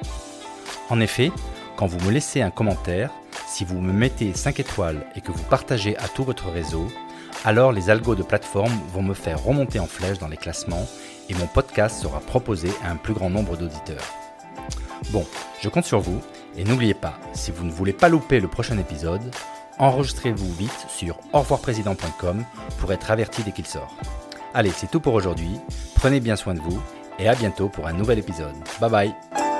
En 0.89 0.99
effet, 0.99 1.31
quand 1.75 1.87
vous 1.87 1.99
me 2.05 2.11
laissez 2.11 2.41
un 2.41 2.51
commentaire, 2.51 3.11
si 3.47 3.65
vous 3.65 3.81
me 3.81 3.91
mettez 3.91 4.33
5 4.33 4.59
étoiles 4.59 5.05
et 5.15 5.21
que 5.21 5.31
vous 5.31 5.43
partagez 5.43 5.97
à 5.97 6.07
tout 6.07 6.23
votre 6.23 6.49
réseau, 6.49 6.87
alors 7.43 7.71
les 7.71 7.89
algos 7.89 8.15
de 8.15 8.23
plateforme 8.23 8.77
vont 8.93 9.01
me 9.01 9.13
faire 9.13 9.43
remonter 9.43 9.79
en 9.79 9.87
flèche 9.87 10.19
dans 10.19 10.27
les 10.27 10.37
classements 10.37 10.87
et 11.29 11.33
mon 11.33 11.47
podcast 11.47 12.01
sera 12.01 12.19
proposé 12.19 12.69
à 12.83 12.91
un 12.91 12.95
plus 12.95 13.13
grand 13.13 13.29
nombre 13.29 13.57
d'auditeurs. 13.57 14.20
Bon, 15.09 15.25
je 15.61 15.69
compte 15.69 15.85
sur 15.85 15.99
vous 15.99 16.21
et 16.55 16.63
n'oubliez 16.63 16.93
pas, 16.93 17.19
si 17.33 17.51
vous 17.51 17.65
ne 17.65 17.71
voulez 17.71 17.93
pas 17.93 18.09
louper 18.09 18.39
le 18.39 18.47
prochain 18.47 18.77
épisode, 18.77 19.33
enregistrez-vous 19.79 20.53
vite 20.53 20.85
sur 20.87 21.17
revoirprésident.com 21.33 22.45
pour 22.77 22.93
être 22.93 23.11
averti 23.11 23.43
dès 23.43 23.51
qu'il 23.51 23.65
sort. 23.65 23.95
Allez, 24.53 24.71
c'est 24.71 24.91
tout 24.91 24.99
pour 24.99 25.13
aujourd'hui. 25.13 25.59
Prenez 25.95 26.19
bien 26.19 26.35
soin 26.35 26.53
de 26.53 26.59
vous 26.59 26.81
et 27.19 27.27
à 27.27 27.35
bientôt 27.35 27.69
pour 27.69 27.87
un 27.87 27.93
nouvel 27.93 28.19
épisode. 28.19 28.55
Bye 28.79 28.89
bye 28.89 29.50